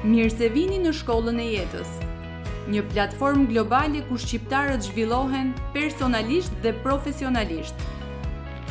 Mirë 0.00 0.32
se 0.32 0.46
vini 0.48 0.78
në 0.80 0.94
shkollën 0.96 1.36
e 1.36 1.44
jetës, 1.58 1.88
një 2.72 2.80
platform 2.88 3.42
globale 3.50 4.00
ku 4.08 4.16
shqiptarët 4.16 4.86
zhvillohen 4.86 5.50
personalisht 5.74 6.54
dhe 6.64 6.72
profesionalisht. 6.80 7.82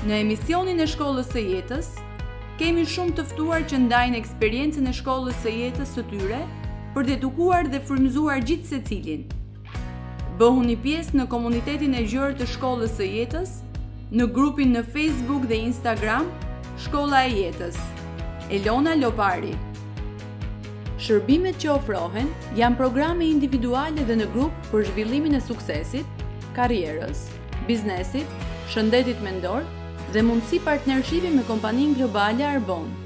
Në 0.10 0.18
emisionin 0.24 0.82
e 0.82 0.88
shkollës 0.90 1.30
së 1.30 1.44
jetës, 1.52 1.92
kemi 2.58 2.88
shumë 2.96 3.14
të 3.20 3.28
ftuar 3.36 3.68
që 3.70 3.78
ndajnë 3.86 4.18
eksperiencën 4.24 4.90
e 4.90 4.96
shkollës 5.02 5.38
së 5.46 5.54
jetës 5.60 5.94
së 6.00 6.06
tyre 6.16 6.42
për 6.98 7.06
të 7.12 7.16
edukuar 7.20 7.70
dhe 7.70 7.84
frymëzuar 7.92 8.42
se 8.66 8.82
cilin. 8.90 9.28
Bëhu 10.42 10.66
një 10.66 10.82
pjesë 10.82 11.14
në 11.20 11.30
komunitetin 11.30 11.94
e 11.94 12.06
gjërë 12.10 12.40
të 12.42 12.46
shkollës 12.58 12.98
së 12.98 13.06
jetës, 13.12 13.54
në 14.10 14.34
grupin 14.34 14.74
në 14.74 14.82
Facebook 14.82 15.46
dhe 15.46 15.62
Instagram, 15.62 16.26
Shkolla 16.80 17.26
e 17.28 17.30
Jetës. 17.42 17.78
Elona 18.50 18.94
Elona 18.94 19.06
Lopari 19.06 19.69
shërbimet 21.00 21.58
që 21.64 21.72
ofrohen 21.78 22.32
janë 22.60 22.78
programe 22.80 23.28
individuale 23.32 24.04
dhe 24.10 24.18
në 24.20 24.28
grup 24.36 24.70
për 24.74 24.86
zhvillimin 24.90 25.40
e 25.40 25.42
suksesit, 25.46 26.24
karrierës, 26.58 27.24
biznesit, 27.72 28.40
shëndetit 28.74 29.24
mendor 29.24 29.64
dhe 30.14 30.26
mundësi 30.30 30.60
partnershipi 30.68 31.32
me 31.40 31.46
kompaninë 31.50 32.02
globale 32.02 32.46
Arbonë. 32.54 32.99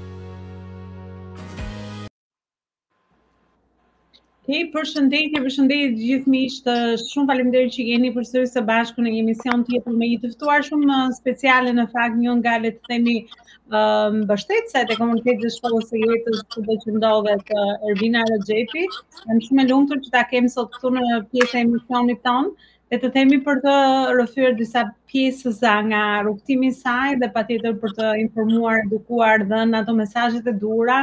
Hej, 4.44 4.64
përshëndetje, 4.74 5.40
përshëndetje 5.42 5.90
të 5.92 6.00
gjithë 6.04 6.28
miqtë. 6.32 6.72
Shumë 7.10 7.26
faleminderit 7.30 7.72
që 7.76 7.84
jeni 7.90 8.08
përsëri 8.16 8.48
së 8.50 8.62
bashku 8.70 9.00
në 9.04 9.12
një 9.14 9.22
emision 9.22 9.62
tjetër 9.68 9.94
me 10.00 10.08
një 10.10 10.18
të 10.24 10.30
ftuar 10.34 10.66
shumë 10.66 10.84
uh, 10.96 11.14
speciale 11.18 11.72
në 11.78 11.86
fakt 11.94 12.18
një 12.24 12.34
nga 12.42 12.58
le 12.64 12.72
të 12.74 12.90
themi 12.92 13.14
um, 13.22 14.20
mbështetësat 14.26 14.92
e 14.92 14.98
komunitetit 15.00 15.56
shkollës 15.56 15.88
së 15.94 16.02
jetës 16.02 16.42
që 16.56 16.66
do 16.68 16.76
të 16.82 16.96
ndodhet 16.98 17.54
Ervina 17.92 18.26
Rajepi. 18.34 18.84
Në 19.32 19.40
shumë 19.48 19.64
e 19.64 19.68
lumtur 19.72 20.04
që 20.04 20.14
ta 20.18 20.26
kemë 20.34 20.52
sot 20.58 20.76
këtu 20.76 20.92
në 20.98 21.22
pjesë 21.32 21.62
e 21.62 21.66
emisionit 21.70 22.22
ton 22.28 22.52
dhe 22.92 23.00
të 23.00 23.14
themi 23.16 23.40
për 23.48 23.62
të 23.64 23.74
rëfyrë 24.20 24.52
disa 24.60 24.84
pjesës 25.12 25.62
nga 25.88 26.04
rrugtimi 26.26 26.68
i 26.74 26.76
saj 26.84 27.16
dhe 27.24 27.30
patjetër 27.38 27.78
për 27.86 27.96
të 27.96 28.12
informuar, 28.26 28.84
edukuar 28.84 29.48
dhe 29.54 29.62
ato 29.80 29.94
mesazhet 30.04 30.44
e 30.44 30.52
dura, 30.66 31.00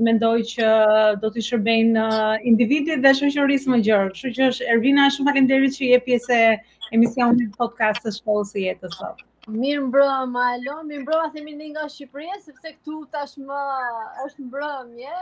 mendoj 0.00 0.40
që 0.52 0.68
uh, 0.68 1.10
do 1.20 1.28
të 1.34 1.42
shërbejnë 1.48 1.96
uh, 2.00 2.46
individit 2.48 3.02
dhe 3.04 3.12
shoqërisë 3.18 3.72
më 3.72 3.78
gjerë. 3.88 4.12
Kështu 4.14 4.32
që 4.38 4.46
është 4.52 4.70
Ervina, 4.74 5.08
shumë 5.12 5.28
faleminderit 5.30 5.76
që 5.76 5.90
je 5.92 5.98
pjesë 6.06 6.38
e 6.38 6.56
emisionit 6.96 7.52
të 7.58 8.12
shkollës 8.18 8.52
së 8.54 8.60
e 8.60 8.64
Jetës 8.68 8.96
sot. 8.96 9.22
Mirë 9.52 9.88
mbrëma, 9.88 10.44
alo, 10.56 10.78
mirë 10.86 11.02
mbrëma, 11.02 11.30
themi 11.34 11.56
një 11.58 11.68
nga 11.74 11.84
Shqipërinë, 11.90 12.38
sepse 12.44 12.72
këtu 12.76 13.00
tash 13.14 13.36
më 13.48 13.60
uh, 13.60 14.26
është 14.26 14.46
mbrëm, 14.48 14.92
je? 15.02 15.16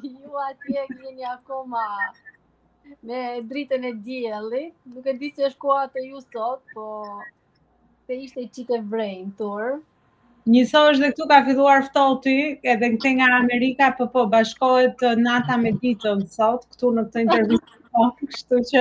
Ju 0.24 0.44
atje 0.48 0.86
gjeni 0.96 1.28
akoma 1.34 1.84
me 3.02 3.20
dritën 3.50 3.82
e 3.82 3.90
djeli, 4.06 4.64
nuk 4.94 5.06
e 5.10 5.16
di 5.18 5.32
që 5.34 5.50
është 5.50 5.60
kuatë 5.66 6.00
e 6.00 6.04
ju 6.10 6.20
sot, 6.26 6.60
po 6.72 6.86
se 8.06 8.14
ishte 8.24 8.42
i 8.46 8.50
qike 8.54 8.78
vrejnë, 8.90 9.34
tërë 9.42 9.74
është 10.46 10.98
dhe 10.98 11.12
këtu 11.12 11.24
ka 11.30 11.36
filluar 11.46 11.80
ftohti, 11.90 12.34
ty, 12.62 12.68
edhe 12.74 12.90
këthe 12.96 13.10
nga 13.18 13.28
Amerika, 13.42 13.88
po 14.00 14.06
po 14.12 14.22
bashkohet 14.34 15.02
uh, 15.08 15.16
nata 15.24 15.56
me 15.62 15.72
ditën 15.80 16.22
sot 16.36 16.62
këtu 16.70 16.92
në 16.98 17.02
këtë 17.08 17.18
intervistë. 17.24 17.72
kështu 17.96 18.56
që 18.70 18.80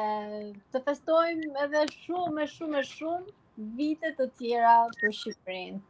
të 0.75 0.82
festojmë 0.86 1.52
edhe 1.66 1.84
shumë 1.96 2.42
e 2.42 2.48
shumë 2.56 2.80
e 2.80 2.86
shumë 2.88 3.36
vite 3.82 4.10
të 4.20 4.26
tjera 4.42 4.78
për 5.00 5.14
Shqipërinë. 5.20 5.80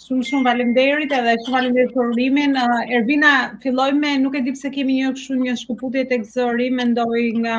Shumë 0.00 0.22
shumë 0.26 0.44
falemderit 0.46 1.10
edhe 1.14 1.32
shumë 1.42 1.52
falemderit 1.54 1.90
për 1.96 2.06
rrimin. 2.14 2.54
Ervina, 2.98 3.30
filloj 3.64 3.88
me, 3.98 4.12
nuk 4.22 4.36
e 4.38 4.40
di 4.46 4.54
pse 4.54 4.70
kemi 4.76 4.94
një 4.98 5.10
këshu 5.16 5.34
një 5.40 5.52
shkuputje 5.62 6.04
të 6.12 6.18
këzëri, 6.22 6.68
me 6.78 6.86
ndoj 6.94 7.20
nga, 7.42 7.56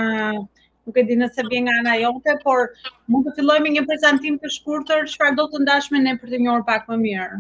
nuk 0.90 0.96
e 0.98 1.04
di 1.10 1.18
nëse 1.22 1.44
bie 1.52 1.60
nga 1.68 1.76
nga 1.84 1.94
jote, 2.04 2.34
por 2.44 2.72
mund 3.14 3.28
të 3.30 3.36
filloj 3.40 3.58
me 3.66 3.74
një 3.76 3.84
prezentim 3.92 4.40
të 4.46 4.50
shkurëtër, 4.56 5.12
shfar 5.14 5.36
do 5.42 5.46
të 5.54 5.62
ndashme 5.68 6.02
ne 6.08 6.16
për 6.24 6.34
të 6.34 6.40
njërë 6.48 6.66
pak 6.72 6.90
më 6.94 6.98
mirë. 7.04 7.40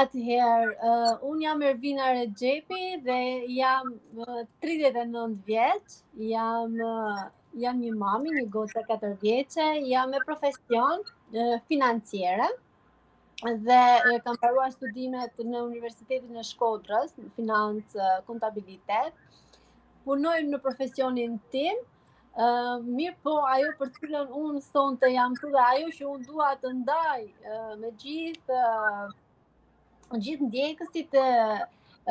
Atëherë, 0.00 0.72
uh, 0.90 1.12
unë 1.30 1.44
jam 1.46 1.62
Ervina 1.70 2.08
Regepi 2.16 2.82
dhe 3.06 3.18
jam 3.60 3.92
39 4.18 5.36
vjeqë, 5.52 5.96
jam, 6.32 6.78
jam 7.66 7.78
një 7.84 7.94
mami, 8.02 8.34
një 8.40 8.42
gota 8.58 8.82
4 8.90 9.12
vjeqë, 9.24 9.68
jam 9.94 10.18
e 10.20 10.24
profesion 10.26 11.06
financiere, 11.70 12.50
dhe 13.42 14.18
kam 14.24 14.36
përrua 14.42 14.66
studimet 14.72 15.38
në 15.44 15.60
Universitetin 15.66 16.36
e 16.36 16.42
Shkodrës, 16.48 17.14
në 17.18 17.30
financë, 17.38 18.08
kontabilitet, 18.26 19.16
punojnë 20.04 20.50
në 20.50 20.60
profesionin 20.64 21.38
tim, 21.54 21.80
mirë 22.36 23.16
po 23.26 23.38
ajo 23.52 23.72
për 23.80 23.90
të 23.94 24.04
këllën 24.04 24.34
unë 24.42 24.62
sonë 24.68 25.00
të 25.04 25.12
jam 25.14 25.34
të 25.40 25.52
dhe 25.56 25.62
ajo 25.66 25.88
që 25.98 26.06
unë 26.12 26.28
dua 26.32 26.50
të 26.62 26.72
ndaj 26.82 27.22
me 27.84 27.92
gjithë, 28.04 28.62
në 30.12 30.20
gjithë 30.26 30.48
ndjekësit 30.50 31.12
të 31.16 31.24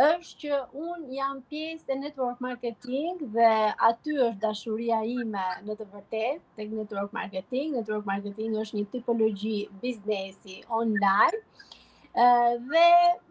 është 0.04 0.36
që 0.42 0.58
unë 0.82 1.10
jam 1.16 1.40
pjesë 1.52 1.84
të 1.88 1.96
network 2.02 2.38
marketing 2.44 3.18
dhe 3.34 3.48
aty 3.88 4.14
është 4.26 4.40
dashuria 4.44 5.00
ime 5.14 5.48
në 5.70 5.74
të 5.80 5.88
vërtet 5.96 6.44
të 6.56 6.68
network 6.74 7.12
marketing. 7.18 7.74
Network 7.78 8.06
marketing 8.12 8.56
është 8.62 8.78
një 8.78 8.86
tipologi 8.94 9.58
biznesi 9.82 10.62
online 10.70 11.44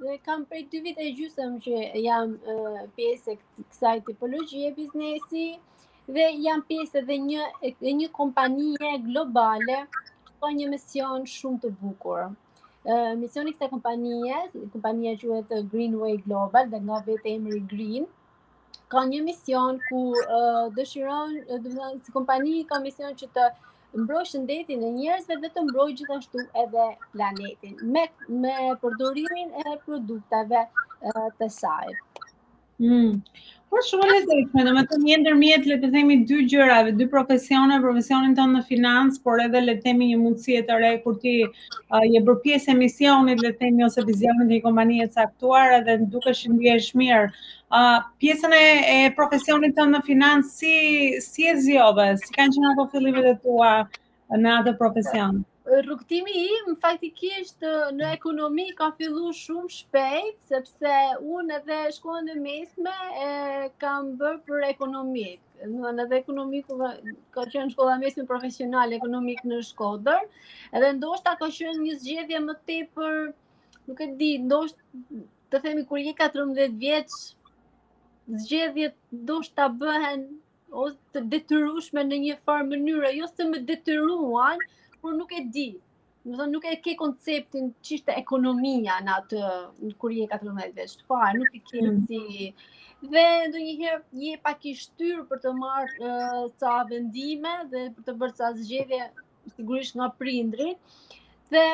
dhe 0.03 0.19
kam 0.29 0.45
prej 0.51 0.63
të 0.75 0.83
vit 0.89 1.01
e 1.01 1.07
gjusëm 1.21 1.57
që 1.69 1.81
jam 2.05 2.35
pjesë 2.99 3.39
kësaj 3.39 3.95
tipologi 4.11 4.67
e 4.69 4.75
biznesi 4.81 5.47
dhe 6.17 6.27
jam 6.45 6.61
pjesë 6.71 7.01
dhe 7.09 7.17
një, 7.31 7.49
një 7.81 8.11
kompanije 8.21 8.93
globale 9.09 9.83
po 10.39 10.53
një 10.59 10.69
mision 10.77 11.25
shumë 11.37 11.63
të 11.67 11.73
bukurë 11.81 12.29
misioni 13.21 13.53
kësaj 13.53 13.69
kompanie, 13.71 14.37
kompania 14.73 15.17
quhet 15.17 15.47
Greenway 15.73 16.17
Global 16.25 16.69
dhe 16.71 16.81
nga 16.81 17.03
vetë 17.05 17.35
emri 17.35 17.61
Green, 17.61 18.07
ka 18.89 19.03
një 19.05 19.21
mision 19.25 19.81
ku 19.91 20.15
uh, 20.17 20.73
dëshiron, 20.77 21.35
domethënë 21.49 22.05
si 22.05 22.13
kompani 22.13 22.63
ka 22.67 22.81
mision 22.81 23.13
që 23.13 23.29
të 23.37 23.47
mbroj 24.01 24.25
shëndetin 24.31 24.81
e 24.81 24.91
njerëzve 24.97 25.37
dhe 25.43 25.51
të 25.55 25.65
mbroj 25.69 25.89
gjithashtu 25.99 26.43
edhe 26.63 26.87
planetin 27.13 27.77
me 27.93 28.07
me 28.43 28.55
përdorimin 28.83 29.53
e 29.65 29.77
produkteve 29.85 30.65
uh, 30.69 31.29
të 31.41 31.49
saj. 31.61 31.93
Mm. 32.79 33.21
Po 33.69 33.81
shumë 33.85 34.07
le 34.09 34.23
të 34.25 34.55
them, 34.57 34.77
do 34.77 34.83
të 34.83 34.93
them 34.93 35.03
një 35.07 35.17
ndërmjet 35.23 35.67
le 35.71 35.77
të 35.81 35.89
themi 35.95 36.15
dy 36.29 36.37
gjërave, 36.53 36.93
dy 37.01 37.05
profesione, 37.15 37.77
profesionin 37.85 38.33
tonë 38.39 38.55
në 38.57 38.63
financë, 38.69 39.21
por 39.27 39.43
edhe 39.45 39.61
le 39.65 39.75
të 39.77 39.83
themi 39.87 40.09
një 40.13 40.19
mundësi 40.23 40.57
e 40.61 40.79
re 40.83 40.93
kur 41.05 41.19
ti 41.25 41.35
uh, 41.49 42.05
je 42.15 42.23
bërë 42.29 42.43
pjesë 42.47 42.73
e 42.73 42.77
misionit, 42.79 43.43
le 43.45 43.51
të 43.53 43.61
themi 43.67 43.85
ose 43.89 44.01
vizionit 44.09 44.49
e 44.49 44.55
një 44.57 44.63
kompanie 44.69 45.05
të 45.05 45.21
caktuar 45.21 45.77
edhe 45.83 45.99
dukesh 46.17 46.43
të 46.47 46.55
ndihesh 46.55 46.89
mirë. 47.03 47.29
Uh, 47.69 48.01
pjesën 48.25 48.57
e, 48.57 48.65
e 48.95 48.99
profesionit 49.21 49.77
tonë 49.77 49.99
në 49.99 50.03
financë 50.09 50.55
si 50.55 51.21
si 51.29 51.51
e 51.53 51.55
zgjove, 51.61 52.09
si 52.25 52.33
kanë 52.39 52.57
qenë 52.57 52.73
ato 52.73 52.89
fillimet 52.97 53.31
e 53.35 53.37
tua 53.45 53.77
në 54.39 54.59
atë 54.63 54.77
profesion? 54.81 55.45
rrugtimi 55.77 56.31
im 56.45 56.75
faktikisht 56.83 57.63
në 57.97 58.13
ekonomi 58.15 58.65
ka 58.79 58.89
fillu 58.99 59.33
shumë 59.37 59.71
shpejt, 59.75 60.39
sepse 60.51 60.93
unë 61.37 61.57
edhe 61.59 61.79
shkollën 61.97 62.31
e 62.35 62.37
mesme 62.45 62.95
e 63.25 63.69
kam 63.83 64.13
bërë 64.21 64.41
për 64.47 64.67
ekonomik. 64.71 65.43
Në 65.69 65.93
edhe 65.93 66.07
dhe 66.13 66.23
ka 67.37 67.45
qenë 67.53 67.75
shkolla 67.75 67.99
mesme 68.03 68.25
profesional 68.31 68.95
ekonomik 68.99 69.45
në 69.49 69.61
shkodër, 69.73 70.25
edhe 70.73 70.93
ndoshta 71.01 71.37
ka 71.41 71.51
qenë 71.59 71.83
një 71.85 71.99
zgjedhje 72.03 72.41
më 72.49 72.57
te 72.69 72.81
për, 72.97 73.19
nuk 73.91 74.03
e 74.05 74.11
di, 74.21 74.33
ndosht 74.45 74.81
të 75.53 75.63
themi 75.67 75.85
kur 75.89 76.01
je 76.07 76.17
14 76.23 76.79
vjeç, 76.81 77.21
zgjedhjet 78.45 78.97
ndoshta 79.25 79.69
bëhen 79.81 80.29
ose 80.85 80.97
të 81.13 81.27
detyrushme 81.33 82.03
në 82.05 82.23
një 82.25 82.39
farë 82.47 82.67
mënyre, 82.73 83.13
jo 83.17 83.29
se 83.35 83.45
më 83.53 83.63
detyruan, 83.69 84.61
por 85.09 85.15
nuk 85.17 85.33
e 85.33 85.43
di. 85.57 85.69
Do 86.27 86.33
të 86.35 86.37
thonë 86.41 86.53
nuk 86.53 86.65
e 86.69 86.75
ke 86.85 86.93
konceptin 87.01 87.69
çishte 87.87 88.13
ekonomia 88.21 88.99
në 89.07 89.13
atë 89.15 89.43
kur 90.03 90.13
je 90.13 90.27
14 90.29 90.75
vjeç. 90.77 90.97
Po, 91.09 91.17
nuk 91.39 91.55
e 91.57 91.63
ke 91.71 91.85
ti. 92.11 92.21
Mm. 92.21 93.09
Dhe 93.13 93.23
ndonjëherë 93.49 94.21
je 94.27 94.35
pak 94.45 94.67
i 94.69 94.75
shtyr 94.81 95.23
për 95.31 95.41
të 95.45 95.53
marrë 95.61 96.11
uh, 96.11 96.43
sa 96.61 96.75
vendime 96.91 97.55
dhe 97.73 97.85
për 97.97 98.05
të 98.09 98.17
bërë 98.25 98.37
sa 98.43 98.51
zgjedhje 98.59 99.01
sigurisht 99.55 99.97
nga 99.97 100.11
prindri. 100.21 100.75
Dhe 101.53 101.65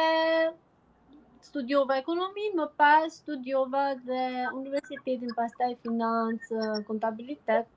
studiova 1.49 1.97
ekonomi, 1.99 2.51
më 2.61 2.69
pas 2.81 3.19
studiova 3.25 3.89
dhe 4.07 4.23
universitetin, 4.61 5.35
pastaj 5.41 5.73
financë, 5.85 6.63
kontabilitet. 6.87 7.73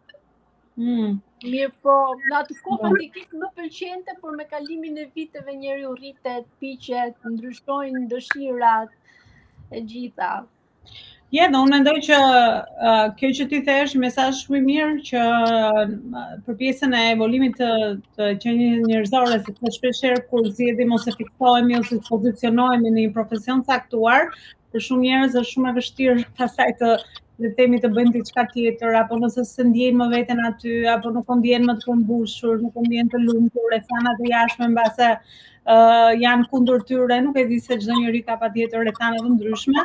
Mm. 0.77 1.17
Mirë 1.43 1.69
po, 1.85 1.93
në 2.29 2.35
atë 2.39 2.55
kohën 2.65 2.93
të 2.97 3.07
kikë 3.15 3.39
në 3.43 3.47
përqente, 3.59 4.13
por 4.23 4.35
me 4.39 4.45
kalimin 4.51 4.99
e 5.03 5.07
viteve 5.15 5.55
njeri 5.61 5.85
u 5.89 5.95
rritet, 5.97 6.45
piqet, 6.63 7.15
ndryshtojnë, 7.33 8.01
ndëshirat, 8.05 8.91
e 9.73 9.81
gjitha. 9.91 10.29
Ja, 11.35 11.47
dhe 11.51 11.59
unë 11.65 11.73
mendoj 11.75 11.95
që 12.07 12.17
kjo 13.21 13.31
që 13.39 13.47
ti 13.53 13.61
thesh, 13.69 13.97
me 14.03 14.11
sa 14.17 14.27
shumë 14.41 14.61
mirë 14.67 15.01
që 15.09 15.23
për 16.45 16.57
pjesën 16.61 16.93
e 16.95 17.01
evolimit 17.15 17.57
të 17.59 18.29
që 18.45 18.53
një 18.61 18.69
njërzore, 18.87 19.41
se 19.47 19.57
të 19.57 19.73
shpesherë 19.79 20.21
kur 20.29 20.47
zjedi 20.59 20.85
mos 20.93 21.09
e 21.11 21.15
fiktojme, 21.17 21.81
ose 21.81 21.97
të 21.99 22.07
pozicionojme 22.13 22.93
një 22.99 23.09
profesion 23.17 23.65
të 23.67 23.75
aktuar, 23.81 24.29
për 24.75 24.85
shumë 24.89 25.09
njerëz 25.09 25.39
është 25.41 25.53
shumë 25.55 25.71
e 25.73 25.79
vështirë 25.81 26.17
të 26.43 26.53
të 26.83 26.93
dhe 27.41 27.49
themi 27.57 27.77
të 27.81 27.89
bëjmë 27.95 28.11
diçka 28.15 28.43
tjetër 28.51 28.95
apo 28.99 29.17
nëse 29.23 29.41
se 29.47 29.65
ndjenë 29.69 29.97
më 29.99 30.05
veten 30.15 30.39
aty 30.47 30.71
apo 30.93 31.11
nuk 31.17 31.27
ndjen 31.41 31.67
më 31.69 31.75
të 31.81 31.89
kumbushur, 31.89 32.55
nuk 32.63 32.77
ndjen 32.87 33.11
të 33.13 33.19
lumtur, 33.27 33.73
e 33.77 33.81
thana 33.91 34.13
të 34.21 34.29
jashme, 34.33 34.69
mbase 34.73 35.09
ë 35.13 35.15
uh, 35.15 36.11
janë 36.23 36.47
kundur 36.53 36.85
tyre, 36.89 37.19
nuk 37.25 37.37
e 37.37 37.47
di 37.51 37.59
se 37.65 37.77
çdo 37.83 37.95
njeri 37.99 38.23
ka 38.29 38.39
patjetër 38.45 38.81
rrethana 38.87 39.21
të 39.21 39.35
ndryshme, 39.35 39.83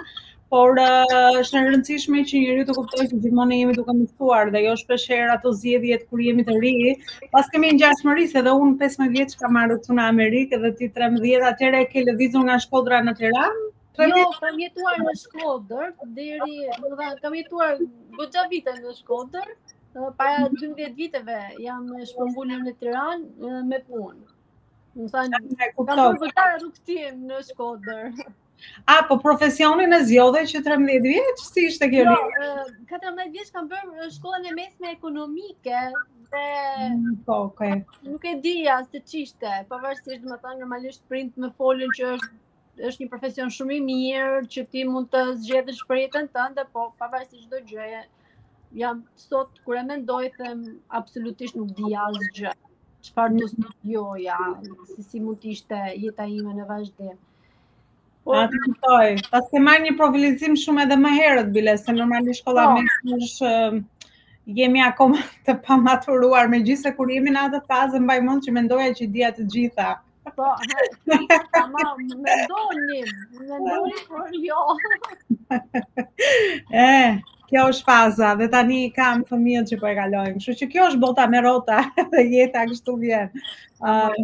por 0.54 0.80
uh, 0.80 1.12
është 1.42 1.58
uh, 1.58 1.66
e 1.66 1.68
rëndësishme 1.74 2.24
që 2.30 2.42
njeriu 2.46 2.66
të 2.70 2.78
kuptojë 2.78 3.10
se 3.12 3.20
gjithmonë 3.20 3.52
ne 3.52 3.60
jemi 3.60 3.76
duke 3.80 3.96
mësuar 3.98 4.52
dhe 4.56 4.64
jo 4.68 4.74
shpeshherë 4.84 5.34
ato 5.34 5.52
zjedhjet 5.60 6.08
kur 6.08 6.24
jemi 6.28 6.44
të 6.48 6.56
ri. 6.64 6.72
Pas 7.36 7.48
kemi 7.54 7.74
ngjashmëri 7.76 8.28
se 8.32 8.40
edhe 8.44 8.56
unë 8.64 8.76
15 8.86 9.12
vjeç 9.18 9.36
kam 9.44 9.60
ardhur 9.66 9.98
në 10.00 10.08
Amerikë 10.14 10.60
dhe 10.64 10.72
ti 10.80 10.92
13, 11.00 11.46
atëherë 11.52 11.84
ke 11.94 12.04
lëvizur 12.10 12.46
nga 12.48 12.60
shkodra 12.66 13.02
në 13.08 13.16
Tiranë 13.22 13.70
Pra 13.96 14.06
jo, 14.08 14.28
kam 14.40 14.56
jetuar 14.60 14.94
në 15.04 15.12
Shkodër, 15.20 15.88
deri, 16.18 16.54
do 16.80 16.94
të 16.96 17.16
kam 17.24 17.34
jetuar 17.38 17.80
goxha 18.20 18.44
vite 18.52 18.72
në 18.78 18.92
Shkodër, 19.02 19.50
para 20.20 20.46
12 20.54 20.94
viteve 21.00 21.40
jam 21.64 21.84
në 21.90 22.06
në 22.62 22.72
Tiranë 22.84 23.60
me 23.72 23.80
punë. 23.88 24.22
Do 24.96 25.08
thënë, 25.16 25.42
kam 25.90 26.18
vërtetë 26.22 26.46
rukëtim 26.62 27.20
në 27.28 27.42
Shkodër. 27.50 28.24
A 28.94 29.02
po 29.10 29.16
profesionin 29.26 29.92
e 29.96 30.02
zgjodhe 30.08 30.46
që 30.52 30.62
13 30.66 31.04
vjeç, 31.12 31.44
si 31.52 31.66
ishte 31.68 31.88
kjo? 31.92 32.08
Jo, 32.14 32.50
14 32.92 33.32
vjeç 33.36 33.50
kam 33.56 33.68
bërë 33.70 34.08
shkollën 34.16 34.48
e 34.48 34.52
mesme 34.58 34.92
ekonomike 34.94 35.80
dhe 36.34 36.42
mm, 36.86 37.16
po, 37.28 37.40
okay. 37.50 37.74
Nuk 38.06 38.22
e 38.32 38.36
dija 38.44 38.76
se 38.92 39.00
ç'ishte, 39.10 39.56
pavarësisht, 39.72 40.22
do 40.22 40.30
të 40.30 40.38
thënë, 40.44 40.60
normalisht 40.62 41.02
print 41.14 41.34
me 41.46 41.50
folën 41.58 41.92
që 41.98 42.12
është 42.14 42.30
është 42.80 43.02
një 43.04 43.08
profesion 43.12 43.50
shumë 43.54 43.74
i 43.74 43.80
mirë 43.86 44.36
që 44.52 44.62
ti 44.74 44.82
mund 44.90 45.08
të 45.14 45.22
zgjedhësh 45.42 45.80
për 45.88 45.98
jetën 46.02 46.28
tënde, 46.36 46.62
po 46.76 46.84
pavarësisht 47.02 47.42
çdo 47.46 47.58
gjëje, 47.70 47.98
jam 48.82 49.02
sot 49.24 49.58
kur 49.66 49.76
e 49.76 49.82
mendoj 49.88 50.30
them 50.38 50.62
absolutisht 51.00 51.58
nuk 51.58 51.74
di 51.80 51.92
asgjë. 52.04 52.52
Çfarë 53.08 53.38
do 53.40 53.48
të 53.50 53.64
studioja, 53.66 54.38
si 54.94 55.02
si 55.10 55.20
mund 55.26 55.40
të 55.42 55.52
ishte 55.56 55.78
jeta 56.06 56.24
ime 56.36 56.52
në 56.60 56.68
vazhdim. 56.70 57.16
Po, 58.24 58.36
ta 58.40 58.60
kuptoj. 58.64 59.08
Pas 59.34 59.48
se 59.52 59.62
marrë 59.66 59.86
një 59.88 59.94
profilizim 60.00 60.54
shumë 60.64 60.84
edhe 60.86 60.98
më 61.04 61.10
herët 61.18 61.50
bile 61.58 61.74
se 61.84 61.92
normalisht 61.98 62.40
shkolla 62.44 62.66
po, 62.70 63.16
është 63.18 63.52
jemi 64.60 64.84
akoma 64.88 65.18
të 65.48 65.56
pamaturuar, 65.68 66.48
megjithëse 66.56 66.94
kur 67.00 67.10
jemi 67.16 67.34
në 67.36 67.48
atë 67.48 67.62
fazë 67.72 68.00
mbaj 68.06 68.18
mend 68.30 68.46
që 68.48 68.56
mendoja 68.60 68.94
që 69.00 69.10
dia 69.18 69.32
të 69.40 69.48
gjitha. 69.56 69.90
Bo, 70.38 70.54
ama 71.62 71.78
eh, 71.80 72.16
mendoni, 72.22 73.02
mendoni 73.32 73.92
koruyor. 74.08 74.76
evet. 76.70 77.20
Eh. 77.20 77.20
kjo 77.52 77.62
është 77.70 77.84
faza 77.86 78.28
dhe 78.40 78.46
tani 78.52 78.76
kam 78.98 79.22
fëmijët 79.30 79.68
që 79.70 79.76
po 79.82 79.88
e 79.90 79.94
kalojmë. 79.98 80.38
Kështu 80.42 80.54
që 80.62 80.68
kjo 80.74 80.86
është 80.90 81.00
bota 81.02 81.26
me 81.32 81.40
rrota 81.44 81.80
dhe 82.14 82.22
jeta 82.34 82.62
kështu 82.70 82.94
vjen. 83.02 83.28
Ë 83.82 83.92
uh, 83.92 84.22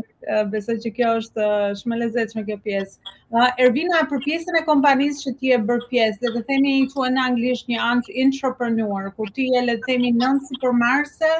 besoj 0.53 0.77
që 0.85 0.93
kjo 0.97 1.11
është 1.21 1.49
shumë 1.81 1.97
e 1.99 2.01
lezetshme 2.05 2.45
kjo 2.47 2.57
pjesë. 2.65 3.13
Uh, 3.29 3.51
Ervina 3.67 4.01
për 4.13 4.23
pjesën 4.25 4.57
e 4.63 4.65
kompanisë 4.71 5.27
që 5.27 5.35
ti 5.43 5.53
e 5.53 5.61
bër 5.71 5.85
pjesë, 5.93 6.19
le 6.25 6.33
të 6.39 6.43
themi 6.53 6.73
ju 6.95 7.09
në 7.19 7.27
anglisht 7.29 7.69
një 7.75 7.83
ant 7.91 8.09
entrepreneur, 8.25 9.11
kur 9.19 9.35
ti 9.37 9.51
e 9.61 9.65
le 9.67 9.77
të 9.83 9.91
themi 9.91 10.15
nën 10.23 10.41
supermarkete, 10.49 11.33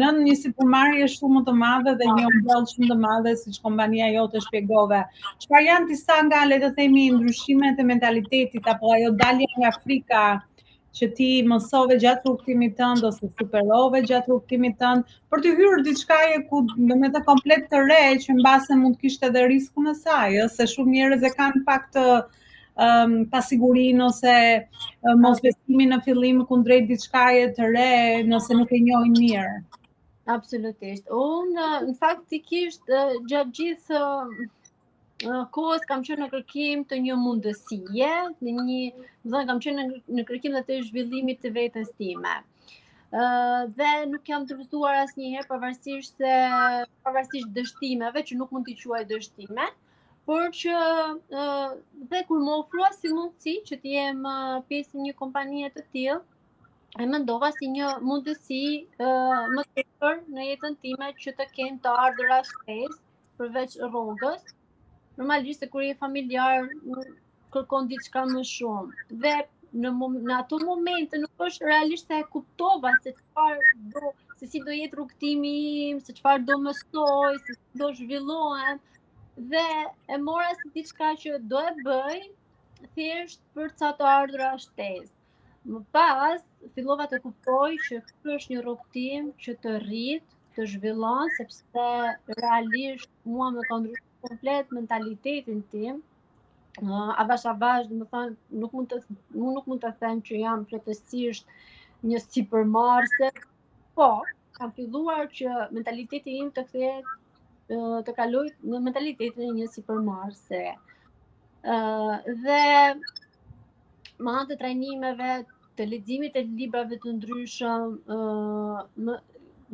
nën 0.00 0.22
një 0.28 0.38
supermarkete 0.40 1.10
shumë 1.18 1.36
më 1.36 1.44
të 1.50 1.56
madhe 1.64 1.96
dhe 2.00 2.14
një 2.16 2.32
mbrojt 2.38 2.72
shumë 2.74 2.90
të 2.94 3.00
madhe 3.04 3.36
siç 3.44 3.60
kompania 3.66 4.08
jote 4.16 4.40
shpjegove. 4.48 5.02
Çfarë 5.44 5.66
janë 5.68 5.90
disa 5.92 6.20
nga 6.30 6.44
le 6.48 6.62
të 6.64 6.72
themi 6.80 7.10
ndryshimet 7.18 7.82
e 7.84 7.90
mentalitetit 7.92 8.72
apo 8.76 8.94
ajo 8.96 9.12
dalje 9.24 9.52
nga 9.58 9.74
Afrika 9.76 10.24
që 10.98 11.06
ti 11.16 11.24
mësove 11.48 11.96
gjatë 12.02 12.26
rrugëtimit 12.28 12.76
tënd 12.80 13.04
ose 13.08 13.28
superove 13.38 13.98
gjatë 14.10 14.30
rrugëtimit 14.32 14.78
tënd 14.82 15.14
për 15.34 15.42
të 15.46 15.52
hyrë 15.58 15.80
diçka 15.88 16.18
e 16.30 16.38
ku 16.52 16.60
do 16.70 16.96
të 17.16 17.22
komplet 17.28 17.66
të 17.72 17.82
re 17.88 17.98
që 18.24 18.36
mbase 18.40 18.78
mund 18.82 18.96
të 18.96 19.02
kishte 19.04 19.28
edhe 19.30 19.42
riskun 19.52 19.90
e 19.92 19.94
saj, 20.00 20.32
ëh, 20.44 20.48
se 20.56 20.68
shumë 20.72 20.94
njerëz 20.96 21.26
e 21.28 21.32
kanë 21.40 21.62
pak 21.68 21.88
të 21.96 22.04
um, 22.18 23.16
pasigurin 23.34 24.00
ose 24.08 24.36
um, 24.58 25.24
mos 25.26 25.42
besimin 25.44 25.92
në 25.96 26.00
fillim 26.08 26.40
kundrejt 26.52 26.88
diçka 26.94 27.26
e 27.44 27.50
të 27.58 27.70
re 27.76 27.88
nëse 28.32 28.58
nuk 28.60 28.72
e 28.72 28.80
njohin 28.88 29.18
mirë. 29.20 29.54
Absolutisht. 30.38 31.04
Unë 31.24 31.66
në 31.86 31.92
fakt 32.00 32.24
ti 32.32 32.40
kishtë 32.48 33.04
gjatë 33.30 33.56
gjithë 33.60 34.06
kohës 35.56 35.84
kam 35.88 36.02
qenë 36.06 36.18
në 36.24 36.28
kërkim 36.32 36.80
të 36.90 36.96
një 37.06 37.14
mundësie, 37.20 38.08
në 38.46 38.54
një, 38.56 38.80
do 39.24 39.30
të 39.30 39.38
them, 39.38 39.46
kam 39.50 39.60
qenë 39.66 39.84
në 40.16 40.22
kërkim 40.30 40.52
të 40.68 40.76
zhvillimit 40.88 41.40
të 41.44 41.52
vetes 41.58 41.90
time. 42.02 42.34
dhe 43.78 43.88
nuk 44.10 44.26
jam 44.28 44.44
dërzuar 44.50 44.96
asnjëherë 45.02 45.48
pavarësisht 45.50 46.16
se 46.22 46.32
pavarësisht 47.06 47.52
dështimeve 47.58 48.22
që 48.30 48.36
nuk 48.38 48.50
mund 48.52 48.66
t'i 48.68 48.74
quaj 48.80 49.02
dështime, 49.12 49.68
por 50.26 50.50
që 50.58 50.80
dhe 52.10 52.22
kur 52.28 52.42
më 52.48 52.56
ofrua 52.60 52.90
si 52.96 53.12
mundësi 53.14 53.54
që 53.70 53.78
të 53.84 53.92
jem 53.94 54.20
pjesë 54.68 55.04
një 55.06 55.14
kompanie 55.22 55.70
të 55.76 55.86
tillë, 55.94 56.18
e 57.00 57.06
mendova 57.14 57.50
si 57.60 57.70
një 57.78 57.94
mundësi 58.10 58.62
më 59.00 59.64
të 59.64 59.86
mirë 59.86 60.12
në 60.36 60.48
jetën 60.50 60.78
time 60.84 61.12
që 61.24 61.36
të 61.40 61.48
kem 61.56 61.80
të 61.86 61.96
ardhurat 62.04 62.52
shpejt 62.52 63.00
përveç 63.38 63.78
rrogës, 63.86 64.46
normalisht 65.16 65.60
se 65.60 65.66
kur 65.72 65.82
je 65.84 65.94
familjar 66.02 66.66
nuk 66.88 67.06
kërkon 67.54 67.86
diçka 67.90 68.24
më 68.30 68.42
shumë. 68.52 69.06
Dhe 69.22 69.34
në 69.84 69.92
në 70.28 70.34
ato 70.40 70.58
momente 70.64 71.20
nuk 71.22 71.44
është 71.48 71.68
realisht 71.70 72.12
e 72.16 72.22
kuptova 72.34 72.92
se 73.04 73.14
çfarë 73.20 73.70
do, 73.94 74.10
se 74.40 74.48
si 74.52 74.60
do 74.68 74.74
jetë 74.76 74.98
rrugtimi 74.98 75.52
im, 75.88 76.02
se 76.08 76.14
çfarë 76.18 76.44
do 76.50 76.58
mësoj, 76.66 77.40
se 77.46 77.56
si 77.56 77.82
do 77.82 77.88
zhvillohem. 78.00 78.80
Dhe 79.54 79.64
e 80.08 80.18
mora 80.26 80.50
si 80.60 80.72
diçka 80.76 81.14
që 81.22 81.40
do 81.52 81.60
e 81.60 81.72
bëj 81.88 82.28
thjesht 82.94 83.40
për 83.56 83.72
ca 83.80 83.90
të 84.00 84.08
ardhurë 84.12 84.50
shtesë. 84.66 85.12
Më 85.70 85.80
pas, 85.96 86.42
fillova 86.76 87.08
të 87.10 87.18
kuptoj 87.24 87.70
që 87.88 87.96
kjo 88.10 88.34
është 88.40 88.52
një 88.54 88.60
rrugtim 88.66 89.32
që 89.44 89.54
të 89.64 89.78
rrit, 89.82 90.26
të 90.54 90.66
zhvillon 90.74 91.26
sepse 91.40 91.86
realisht 92.40 93.10
mua 93.32 93.48
më 93.56 93.64
ka 93.68 93.78
ndryshuar 93.80 94.05
komplet 94.28 94.66
mentalitetin 94.72 95.62
tim, 95.70 96.02
uh, 96.82 97.10
avash 97.22 97.46
avash, 97.52 97.86
dhe 97.90 97.94
më 98.00 98.06
thonë, 98.12 98.34
nuk 98.62 98.72
mund 98.74 98.88
të, 98.90 98.96
nuk, 99.08 99.42
nuk 99.58 99.66
mund 99.70 99.80
të 99.84 99.90
them 100.00 100.18
që 100.26 100.34
jam 100.44 100.64
fletësisht 100.70 101.46
një 102.10 102.18
si 102.24 102.42
përmarse, 102.52 103.28
po, 103.96 104.10
kam 104.56 104.72
filluar 104.72 105.26
që 105.38 105.48
mentaliteti 105.76 106.34
im 106.42 106.50
të 106.56 106.62
kthehet 106.66 107.14
të 108.06 108.12
kaloj 108.16 108.44
në 108.70 108.78
mentalitetin 108.86 109.48
e 109.48 109.54
një 109.60 109.64
si 109.72 109.82
përmarse. 109.88 110.60
Uh, 111.76 112.16
dhe 112.44 112.60
më 114.24 114.34
anë 114.38 114.46
të 114.52 114.58
trajnimeve, 114.60 115.30
të 115.76 115.86
ledzimit 115.90 116.36
e 116.40 116.44
librave 116.46 116.98
të 117.02 117.16
ndryshëm, 117.18 117.90
uh, 118.16 119.16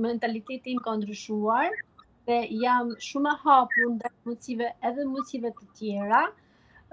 mentaliteti 0.06 0.72
im 0.74 0.80
ka 0.86 0.94
ndryshuar, 0.98 1.76
uh, 1.76 1.91
dhe 2.28 2.34
jam 2.62 2.90
shumë 3.04 3.30
e 3.36 3.38
hapur 3.44 3.86
ndaj 3.92 4.10
mundësive 4.26 4.66
edhe 4.88 5.04
mundësive 5.12 5.50
të 5.60 5.68
tjera. 5.78 6.20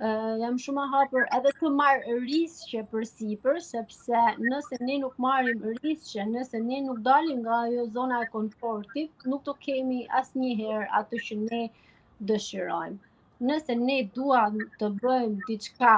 ë 0.05 0.09
uh, 0.09 0.35
jam 0.43 0.57
shumë 0.63 0.83
e 0.87 0.89
hapur 0.93 1.25
edhe 1.37 1.51
të 1.57 1.69
marr 1.77 2.03
rrisqe 2.17 2.81
për 2.93 3.05
sipër 3.09 3.57
sepse 3.65 4.21
nëse 4.45 4.79
ne 4.89 4.95
nuk 5.01 5.17
marrim 5.25 5.65
rrisqe, 5.73 6.25
nëse 6.35 6.61
ne 6.69 6.77
nuk 6.85 7.01
dalim 7.07 7.41
nga 7.47 7.57
ajo 7.65 7.83
zona 7.97 8.19
e 8.25 8.29
komfortit, 8.35 9.27
nuk 9.33 9.43
do 9.49 9.53
kemi 9.65 9.99
asnjëherë 10.21 10.87
atë 11.01 11.21
që 11.27 11.37
ne 11.41 11.61
dëshirojmë. 12.29 12.97
Nëse 13.49 13.75
ne 13.81 13.97
dua 14.17 14.45
të 14.81 14.89
bëjmë 15.03 15.43
diçka 15.51 15.97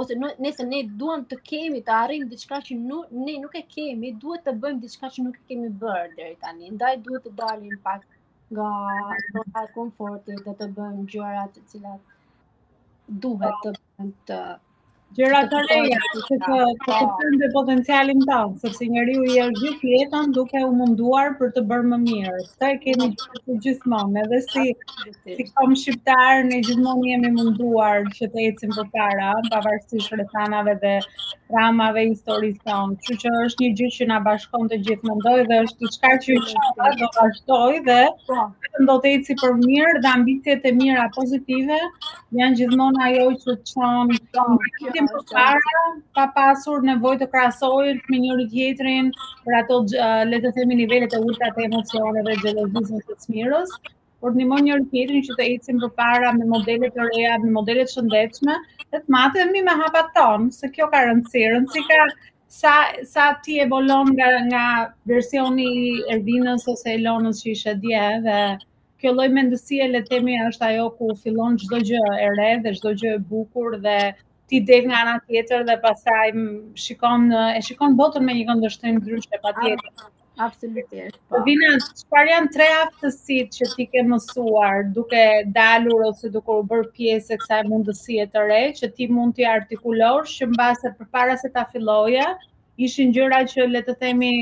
ose 0.00 0.18
nëse 0.46 0.66
ne 0.72 0.82
duam 1.02 1.22
të 1.32 1.38
kemi 1.52 1.84
të 1.90 1.94
arrijmë 2.00 2.32
diçka 2.32 2.62
që 2.70 2.80
nuk, 2.88 3.06
ne 3.28 3.36
nuk 3.44 3.54
e 3.62 3.64
kemi, 3.76 4.14
duhet 4.24 4.48
të 4.48 4.56
bëjmë 4.64 4.84
diçka 4.88 5.12
që 5.16 5.28
nuk 5.28 5.38
e 5.42 5.46
kemi 5.52 5.70
bërë 5.84 6.10
deri 6.16 6.34
tani. 6.46 6.72
Ndaj 6.78 6.94
duhet 7.06 7.28
të 7.28 7.36
dalim 7.44 7.78
pak 7.88 8.08
nga 8.52 8.68
zona 9.32 9.58
e 9.66 9.70
komfortit 9.76 10.42
dhe 10.46 10.52
të 10.58 10.66
bëjmë 10.76 11.06
gjërat 11.14 11.52
të 11.54 11.60
cilat 11.68 12.12
duhet 13.24 13.56
të 13.64 13.70
bëjmë 13.78 14.14
të 14.28 14.40
Gjera 15.14 15.44
të 15.46 15.58
reja, 15.68 15.98
që 16.10 16.20
të 16.26 16.36
të 16.42 16.56
të 16.84 16.94
të 16.94 17.34
të 17.40 17.48
potencialin 17.54 18.22
të 18.26 18.38
sepse 18.62 18.86
njëri 18.94 19.12
u 19.20 19.26
i 19.30 19.36
është 19.44 19.60
gjithë 19.60 19.90
jetën 19.92 20.32
duke 20.38 20.62
u 20.66 20.72
munduar 20.78 21.36
për 21.38 21.52
të 21.54 21.62
bërë 21.70 21.86
më 21.90 21.98
mirë. 22.06 22.40
Sa 22.58 22.70
e 22.74 22.78
kemi 22.82 23.06
gjithë 23.60 23.84
të 23.84 24.24
edhe 24.24 24.40
si 24.48 24.64
kom 25.60 25.76
shqiptarë, 25.78 26.40
ne 26.48 26.58
gjithë 26.66 26.94
jemi 27.12 27.30
munduar 27.36 28.08
që 28.16 28.28
të 28.32 28.42
jetësim 28.46 28.74
për 28.80 28.88
para, 28.96 29.28
pavarësi 29.52 30.02
shretanave 30.08 30.74
dhe 30.82 30.96
ramave 31.54 32.02
historisë 32.10 32.58
të 32.64 32.74
onë, 32.80 32.98
që 33.06 33.18
që 33.22 33.32
është 33.44 33.64
një 33.66 33.70
gjithë 33.80 33.96
që 34.00 34.10
nga 34.10 34.18
bashkon 34.26 34.66
të 34.72 34.80
gjithë 34.88 35.10
mëndoj 35.12 35.36
dhe 35.52 35.60
është 35.68 35.84
të 35.84 35.92
qka 36.02 36.12
që 36.26 36.40
që 36.48 36.66
do 36.74 37.12
bashkdoj 37.20 37.80
dhe 37.86 38.00
po. 38.26 38.40
do 38.88 38.94
të 39.04 39.10
eci 39.20 39.36
për 39.44 39.54
mirë 39.62 39.94
dhe 40.02 40.10
ambicjet 40.16 40.64
e 40.66 40.72
mira 40.82 41.06
pozitive, 41.14 41.78
janë 42.42 42.58
gjithmonë 42.62 43.04
ajo 43.06 43.28
që 43.44 43.58
që 43.62 45.03
qenë 45.04 45.12
për 45.12 45.32
para, 45.32 45.84
pa 46.18 46.24
pasur 46.36 46.82
nevoj 46.88 47.12
të 47.22 47.26
krasojnë 47.32 48.00
me 48.12 48.18
njëri 48.22 48.46
tjetërin 48.52 49.10
për 49.48 49.56
ato, 49.60 49.78
uh, 49.84 50.24
le 50.30 50.38
të 50.44 50.52
themi, 50.58 50.78
nivellet 50.78 51.12
e 51.18 51.20
ulta 51.26 51.50
të 51.58 51.66
emocionë 51.68 52.22
dhe 52.28 52.36
gjelëzizën 52.44 53.02
të 53.10 53.16
smirës, 53.24 53.70
por 54.20 54.32
të 54.36 54.40
njëmon 54.40 54.64
njëri 54.68 54.86
tjetërin 54.94 55.24
që 55.28 55.36
të 55.40 55.48
ecim 55.56 55.80
për 55.84 55.92
para 56.00 56.32
me 56.38 56.46
modelet 56.54 56.94
të 56.96 57.08
reja, 57.12 57.34
me 57.44 57.50
modelet 57.58 57.90
shëndechme, 57.96 58.54
dhe 58.90 58.98
të 59.04 59.16
matë 59.16 59.44
e 59.44 59.48
mi 59.52 59.62
me 59.68 59.74
hapa 59.82 60.06
tonë, 60.18 60.48
se 60.60 60.70
kjo 60.76 60.88
ka 60.94 61.04
rëndësirën, 61.08 61.66
si 61.74 61.84
ka 61.90 62.00
sa, 62.60 62.76
sa 63.14 63.28
ti 63.44 63.58
e 63.60 63.66
bolon 63.74 64.12
nga, 64.16 64.32
nga 64.48 64.64
versioni 65.12 65.68
Ervinës 66.16 66.68
ose 66.74 66.94
Elonës 66.96 67.42
që 67.44 67.50
ishe 67.56 67.74
dje 67.84 68.04
dhe 68.28 68.38
kjo 69.02 69.10
lloj 69.18 69.26
mendësie 69.36 69.88
le 69.90 70.00
të 70.04 70.14
themi 70.20 70.36
është 70.46 70.64
ajo 70.68 70.84
ku 70.98 71.08
fillon 71.22 71.56
çdo 71.62 71.80
gjë 71.88 72.02
e 72.14 72.28
re 72.38 72.46
dhe 72.64 72.72
çdo 72.78 72.92
gjë 73.00 73.14
e 73.16 73.22
bukur 73.32 73.74
dhe 73.86 73.96
ti 74.48 74.56
del 74.70 74.84
nga 74.88 74.98
ana 75.04 75.14
tjetër 75.28 75.60
dhe 75.68 75.76
pastaj 75.86 76.28
shikon 76.86 77.22
e 77.58 77.60
shikon 77.68 77.92
botën 78.00 78.22
me 78.26 78.32
një 78.38 78.44
këndvështrim 78.50 78.96
ndryshe 79.00 79.40
patjetër. 79.46 80.04
Absolutisht. 80.44 81.16
Po 81.32 81.40
vjen 81.46 81.76
çfarë 82.00 82.32
janë 82.32 82.50
tre 82.56 82.66
aftësitë 82.76 83.56
që 83.58 83.66
ti 83.74 83.84
ke 83.92 84.02
mësuar 84.12 84.80
duke 84.96 85.22
dalur 85.58 86.02
ose 86.08 86.30
duke 86.36 86.56
u 86.60 86.64
bërë 86.72 86.88
pjesë 86.96 87.36
e 87.36 87.42
kësaj 87.42 87.60
mundësie 87.70 88.26
të 88.34 88.42
re 88.48 88.60
që 88.80 88.90
ti 88.96 89.08
mund 89.16 89.36
t'i 89.38 89.46
artikulosh 89.52 90.34
që 90.40 90.50
mbase 90.54 90.92
përpara 90.98 91.38
se 91.44 91.52
ta 91.58 91.64
filloje 91.76 92.26
ishin 92.88 93.14
gjëra 93.18 93.44
që 93.54 93.68
le 93.76 93.84
të 93.90 93.94
themi 94.02 94.32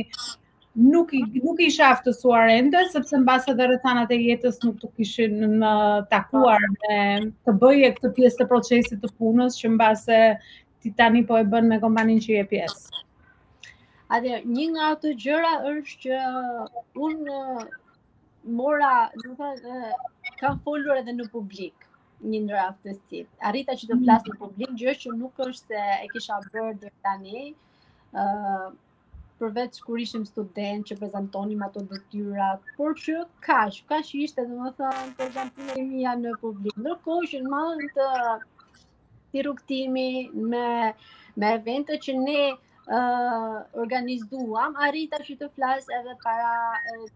nuk 0.77 1.13
i 1.15 1.21
nuk 1.45 1.61
i 1.63 1.67
isha 1.71 1.85
aftësuar 1.95 2.49
ende 2.53 2.81
sepse 2.93 3.19
mbas 3.23 3.45
edhe 3.53 3.65
rrethanat 3.69 4.11
e 4.11 4.17
jetës 4.21 4.59
nuk 4.63 4.79
të 4.85 4.89
kishin 5.01 5.35
në 5.63 5.73
takuar 6.13 6.65
po. 6.65 6.77
me 6.81 7.33
të 7.49 7.55
bëje 7.65 7.91
këtë 7.97 8.13
pjesë 8.19 8.39
të 8.39 8.47
procesit 8.53 9.01
të 9.03 9.11
punës 9.19 9.59
që 9.63 9.73
mbas 9.77 10.07
ti 10.07 10.93
tani 11.03 11.25
po 11.29 11.37
e 11.37 11.45
bën 11.53 11.69
me 11.73 11.79
kompaninë 11.83 12.25
që 12.27 12.33
je 12.39 12.45
pjesë. 12.55 13.03
Atë 14.17 14.41
një 14.55 14.67
nga 14.73 14.89
ato 14.97 15.13
gjëra 15.25 15.53
është 15.69 16.09
që 16.09 16.19
unë 17.09 17.37
mora, 18.59 18.95
do 19.23 19.37
të 19.37 19.37
thënë, 19.39 19.91
kam 20.41 20.59
folur 20.65 20.99
edhe 21.03 21.13
në 21.19 21.27
publik 21.37 21.85
një 22.25 22.41
ndër 22.47 22.59
aftësit. 22.63 23.29
Arrita 23.51 23.77
që 23.79 23.91
të 23.93 24.01
flasë 24.01 24.33
në 24.33 24.39
publik, 24.41 24.73
gjë 24.81 24.97
që 25.05 25.13
nuk 25.21 25.45
është 25.49 25.85
e 26.01 26.09
kisha 26.15 26.41
bërë 26.49 26.73
dhe 26.83 26.91
tani, 27.07 27.45
përveç 29.43 29.79
kur 29.85 29.99
ishim 30.03 30.25
student 30.29 30.85
që 30.89 30.97
prezantonim 31.01 31.63
ato 31.67 31.83
detyrat, 31.93 32.63
por 32.79 32.93
që 33.05 33.23
kaq, 33.47 33.79
kash 33.93 34.11
ishte 34.25 34.45
domethënë 34.47 35.07
më 35.19 35.29
thënë 35.37 35.87
mia 35.89 36.13
në 36.21 36.35
publik. 36.45 36.77
Ndërkohë 36.79 37.31
që 37.33 37.41
më 37.51 37.63
të 37.97 38.09
të 39.35 39.45
rrugtimi 39.47 40.07
me 40.53 40.67
me 41.43 41.51
evente 41.59 41.97
që 42.05 42.15
ne 42.23 42.41
uh, 42.53 43.59
organizuam, 43.83 44.75
arrita 44.89 45.21
që 45.29 45.37
të 45.41 45.49
flas 45.57 45.87
edhe 45.99 46.17
para 46.25 46.51
uh, 46.95 47.07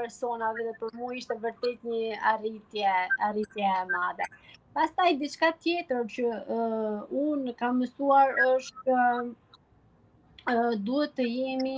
personave 0.00 0.64
dhe 0.66 0.72
për 0.80 0.96
mua 1.00 1.14
ishte 1.20 1.36
vërtet 1.44 1.84
një 1.88 2.18
arritje, 2.32 2.96
arritje 3.28 3.68
e 3.82 3.84
madhe. 3.92 4.26
Pastaj 4.76 5.12
diçka 5.22 5.52
tjetër 5.62 6.02
që 6.16 6.34
uh, 6.36 7.22
un 7.24 7.46
kam 7.62 7.78
mësuar 7.84 8.34
është 8.56 8.98
duhet 10.84 11.10
të 11.16 11.22
jemi 11.30 11.72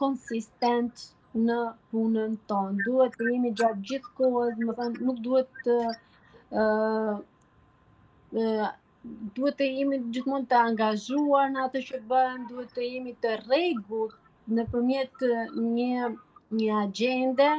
konsistent 0.00 1.04
në 1.44 1.60
punën 1.92 2.34
tonë. 2.50 2.84
Duhet 2.86 3.12
të 3.20 3.28
jemi 3.32 3.52
gjatë 3.60 3.80
gjithë 3.90 4.12
kohës, 4.18 4.56
më 4.66 4.74
thënë, 4.80 4.98
nuk 5.06 5.18
duhet 5.20 5.50
të 5.64 5.76
uh, 6.52 7.16
duhet 9.38 9.56
të 9.56 9.64
jemi 9.70 9.98
gjithmonë 10.16 10.46
të 10.52 10.56
angazhuar 10.60 11.50
në 11.54 11.64
atë 11.66 11.78
që 11.88 11.98
bëjmë, 12.12 12.48
duhet 12.52 12.70
të 12.76 12.80
jemi 12.88 13.16
të 13.26 13.30
regur 13.46 14.16
në 14.56 14.64
përmjet 14.74 15.16
një, 15.70 16.12
një 16.60 16.72
agende, 16.82 17.50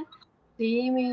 të 0.57 0.63
jemi 0.73 1.07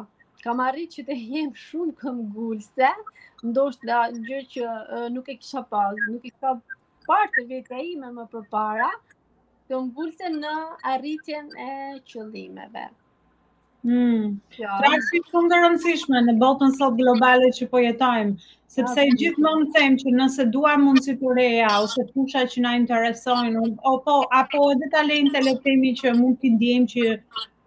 Kam 0.45 0.63
arrit 0.69 0.95
që 0.97 1.05
të 1.11 1.17
jem 1.33 1.51
shumë 1.65 1.93
këmbgulse, 2.03 2.91
ndoshta 3.51 4.01
gjë 4.29 4.41
që 4.55 4.73
nuk 5.17 5.29
e 5.29 5.37
kisha 5.43 5.63
pas, 5.75 5.93
nuk 6.15 6.23
e 6.25 6.31
kisha 6.31 6.57
parë 7.11 7.31
të 7.37 7.45
vetë 7.53 7.83
ime 7.93 8.11
më 8.17 8.25
përpara, 8.33 8.89
këmbgulse 9.71 10.33
në 10.39 10.57
arritjen 10.95 11.53
e 11.69 11.71
qëllimeve. 12.11 12.89
Mm, 13.91 14.35
Ja. 14.63 14.77
Pra 14.81 14.91
është 14.97 15.21
shumë 15.31 15.55
e 15.55 15.57
rëndësishme 15.63 16.21
në 16.27 16.35
botën 16.43 16.75
sot 16.79 16.95
globale 16.99 17.49
që 17.57 17.67
po 17.73 17.81
jetojmë, 17.85 18.37
sepse 18.75 19.07
gjithmonë 19.23 19.67
them 19.79 19.97
që 20.03 20.15
nëse 20.19 20.47
dua 20.59 20.77
mundësi 20.85 21.17
të 21.25 21.35
reja 21.41 21.73
ose 21.87 22.05
fusha 22.13 22.45
që 22.55 22.63
na 22.69 22.77
interesojnë, 22.83 23.65
o 23.93 23.97
po, 24.07 24.17
apo 24.43 24.63
edhe 24.77 24.93
talente 24.95 25.43
e 25.55 25.57
themi 25.67 25.97
që 26.05 26.15
mund 26.21 26.39
t'i 26.45 26.55
ndiejmë 26.61 26.93
që 26.95 27.17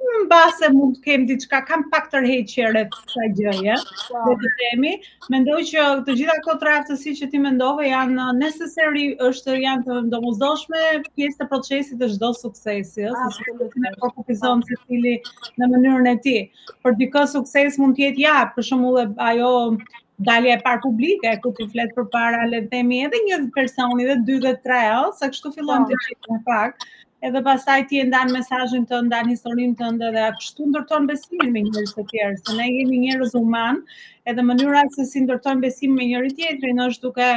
në 0.07 0.17
base 0.31 0.67
mund 0.74 0.95
të 0.97 1.01
kemë 1.07 1.25
diçka, 1.29 1.59
kam 1.67 1.83
pak 1.93 2.07
tërheqje 2.12 2.69
rreth 2.74 2.93
kësaj 3.00 3.27
gjëje, 3.39 3.75
dhe 4.12 4.35
të 4.41 4.51
themi. 4.59 4.93
Mendoj 5.35 5.59
që 5.71 5.83
të 6.07 6.15
gjitha 6.19 6.35
këto 6.47 6.69
të 6.89 6.97
si 7.03 7.15
që 7.19 7.29
ti 7.33 7.41
mendove 7.45 7.88
janë 7.91 8.27
necessary, 8.41 9.05
është 9.29 9.57
janë 9.63 9.88
të 9.88 10.00
domosdoshme 10.13 10.83
pjesë 11.13 11.41
të 11.41 11.50
procesit 11.53 12.00
të 12.03 12.12
çdo 12.15 12.31
suksesi, 12.41 13.05
ose 13.09 13.27
si 13.38 13.69
ne 13.85 13.93
po 14.03 14.12
kupizon 14.17 14.63
se 14.65 14.75
në 14.89 15.69
mënyrën 15.74 16.12
e 16.13 16.17
tij. 16.27 16.41
Për 16.85 16.97
dikë 17.03 17.25
sukses 17.35 17.77
mund 17.83 17.97
të 18.00 18.07
jetë 18.09 18.25
ja, 18.27 18.38
për 18.55 18.69
shembull 18.71 19.05
ajo 19.31 19.51
dalje 20.27 20.53
e 20.55 20.59
parë 20.63 20.83
publike, 20.83 21.31
ku 21.43 21.50
të 21.57 21.69
fletë 21.74 21.95
për 21.97 22.05
para, 22.12 22.45
le 22.51 22.62
të 22.65 22.69
themi 22.75 23.01
edhe 23.05 23.19
një 23.25 23.41
personi 23.57 24.05
dhe 24.07 24.15
dy 24.29 24.38
dhe 24.45 24.53
tre, 24.65 24.83
ose 25.09 25.27
kështu 25.33 25.51
fillon 25.57 25.89
të 25.89 25.97
qitë 26.05 26.35
në 26.38 26.45
pak, 26.45 26.85
edhe 27.27 27.41
pastaj 27.48 27.82
ti 27.89 28.00
e 28.01 28.05
ndan 28.10 28.29
mesazhin 28.36 28.84
të 28.89 28.98
ndan 29.08 29.29
historinë 29.34 29.77
të 29.79 29.88
ndë 29.96 30.10
dhe 30.15 30.25
kështu 30.39 30.65
ndërton 30.74 31.08
besimin 31.12 31.53
me 31.55 31.63
njerëz 31.67 31.94
të 31.98 32.03
tjerë, 32.12 32.36
se 32.50 32.55
ne 32.60 32.67
jemi 32.72 33.00
njerëz 33.05 33.32
humanë, 33.39 34.00
edhe 34.34 34.46
mënyra 34.50 34.84
se 34.98 35.05
si 35.12 35.24
ndërtojmë 35.25 35.65
besimin 35.67 35.96
me 36.01 36.08
njëri 36.10 36.34
tjetrin 36.39 36.84
është 36.86 37.08
duke 37.08 37.29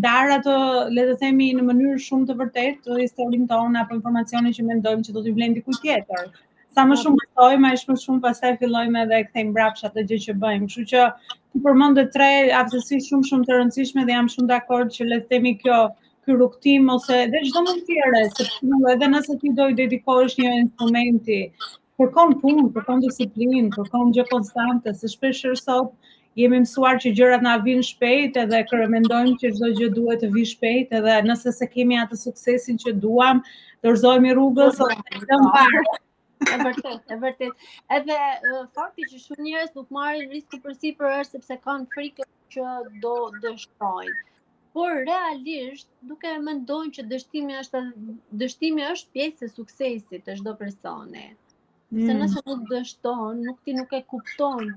ndar 0.00 0.34
ato, 0.36 0.56
le 0.98 1.06
të 1.10 1.14
themi 1.24 1.48
në 1.60 1.64
mënyrë 1.70 2.02
shumë 2.08 2.28
të 2.30 2.36
vërtetë, 2.42 2.78
të 2.88 2.98
historinë 3.04 3.48
tonë 3.54 3.80
apo 3.84 3.98
informacionin 3.98 4.56
që 4.58 4.66
mendojmë 4.72 5.08
që 5.08 5.16
do 5.16 5.24
t'i 5.26 5.34
vlen 5.38 5.56
dikujt 5.60 5.80
tjetër. 5.86 6.28
Sa 6.76 6.86
më 6.90 6.96
shumë 7.02 7.22
besojmë, 7.24 7.70
aq 7.72 7.92
më 7.94 7.98
shumë 8.04 8.22
pastaj 8.26 8.52
fillojmë 8.60 9.02
edhe 9.04 9.18
e 9.18 9.24
kthejmë 9.30 9.52
mbrapsht 9.54 9.88
atë 9.88 10.04
gjë 10.10 10.18
që 10.26 10.34
bëjmë. 10.44 10.68
Kështu 10.70 10.84
që 10.92 11.02
ti 11.34 11.64
përmendë 11.66 12.04
tre 12.14 12.30
aftësi 12.60 13.00
shumë 13.08 13.28
shumë 13.30 13.48
të 13.48 13.58
rëndësishme 13.58 14.06
dhe 14.08 14.16
jam 14.18 14.30
shumë 14.36 14.48
dakord 14.54 14.94
që 14.98 15.08
le 15.10 15.18
të 15.24 15.34
themi 15.34 15.56
kjo 15.64 15.80
ky 16.26 16.32
rukëtim, 16.38 16.84
ose 16.94 17.16
dhe 17.30 17.40
çdo 17.48 17.60
mund 17.66 17.80
të 17.86 17.94
tjerë, 18.00 18.18
sepse 18.40 18.80
edhe 18.92 19.06
nëse 19.14 19.36
ti 19.42 19.52
do 19.60 19.64
i 19.72 19.78
dedikosh 19.78 20.36
një 20.42 20.52
instrumenti, 20.64 21.38
kërkon 22.00 22.34
punë, 22.42 22.66
kërkon 22.76 23.02
disiplinë, 23.06 23.62
kërkon 23.76 24.12
gjë 24.18 24.26
konstante, 24.30 24.94
se 25.00 25.10
shpesh 25.16 25.42
sot 25.62 25.90
jemi 26.40 26.60
mësuar 26.62 27.00
që 27.04 27.12
gjërat 27.18 27.42
na 27.46 27.56
vinë 27.66 27.86
shpejt 27.90 28.38
edhe 28.44 28.60
kërëmendojmë 28.68 29.34
që 29.42 29.50
çdo 29.58 29.70
gjë 29.80 29.88
duhet 29.98 30.22
të 30.24 30.30
vi 30.36 30.44
shpejt 30.50 30.94
edhe 30.98 31.16
nëse 31.26 31.52
se 31.58 31.68
kemi 31.74 31.98
atë 32.04 32.20
suksesin 32.22 32.78
që 32.86 32.94
duam, 33.02 33.42
i 33.82 34.32
rrugës 34.38 34.80
ose 34.86 35.22
të 35.26 35.42
parë. 35.56 35.84
e 36.52 36.56
vërtet, 36.58 37.02
e 37.14 37.16
vërtet. 37.24 37.52
Edhe 37.96 38.14
fakti 38.78 39.04
që 39.10 39.18
shumë 39.24 39.44
njerëz 39.48 39.74
nuk 39.78 39.92
marrin 39.98 40.30
risk 40.32 40.56
sipër 40.80 41.18
është 41.18 41.36
sepse 41.38 41.58
kanë 41.66 41.86
frikë 41.92 42.26
që 42.56 42.72
do 43.04 43.18
dështojnë 43.44 44.16
por 44.74 44.90
realisht 45.06 45.88
duke 46.10 46.28
e 46.32 46.38
mendojnë 46.46 46.94
që 46.98 47.02
dështimi 47.10 47.56
është 47.62 47.80
dështimi 48.42 48.84
është 48.90 49.10
pjesë 49.16 49.46
e 49.46 49.50
suksesit 49.56 50.26
të 50.28 50.36
çdo 50.40 50.54
personi. 50.62 51.24
Mm. 51.92 52.06
Se 52.08 52.14
nëse 52.20 52.42
nuk 52.46 52.62
dështon, 52.70 53.42
nuk 53.50 53.58
ti 53.66 53.74
nuk 53.78 53.92
e 53.92 54.00
kupton, 54.12 54.70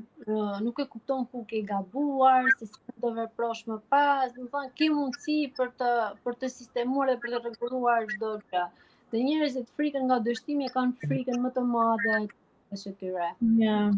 nuk 0.66 0.82
e 0.84 0.88
kupton 0.96 1.24
ku 1.32 1.46
ke 1.52 1.62
gabuar, 1.70 2.50
se 2.60 2.68
si 2.72 2.98
do 3.06 3.14
veprosh 3.22 3.64
më 3.72 3.78
pas, 3.94 4.34
do 4.36 4.44
të 4.44 4.52
thonë 4.58 4.74
ke 4.82 4.90
mundësi 4.98 5.38
për 5.62 5.72
të 5.80 5.92
për 6.26 6.40
të 6.42 6.52
sistemuar 6.58 7.14
dhe 7.14 7.18
për 7.24 7.36
të 7.38 7.42
rregulluar 7.46 8.10
çdo 8.16 8.34
që. 8.52 8.66
Dhe 9.14 9.24
njerëzit 9.30 9.72
frikën 9.80 10.04
nga 10.10 10.20
dështimi 10.28 10.68
e 10.70 10.74
kanë 10.76 11.06
frikën 11.08 11.40
më 11.48 11.54
të 11.56 11.64
madhe 11.72 12.20
e 12.72 12.76
së 12.78 12.92
tyre. 13.00 13.28
Ja. 13.60 13.92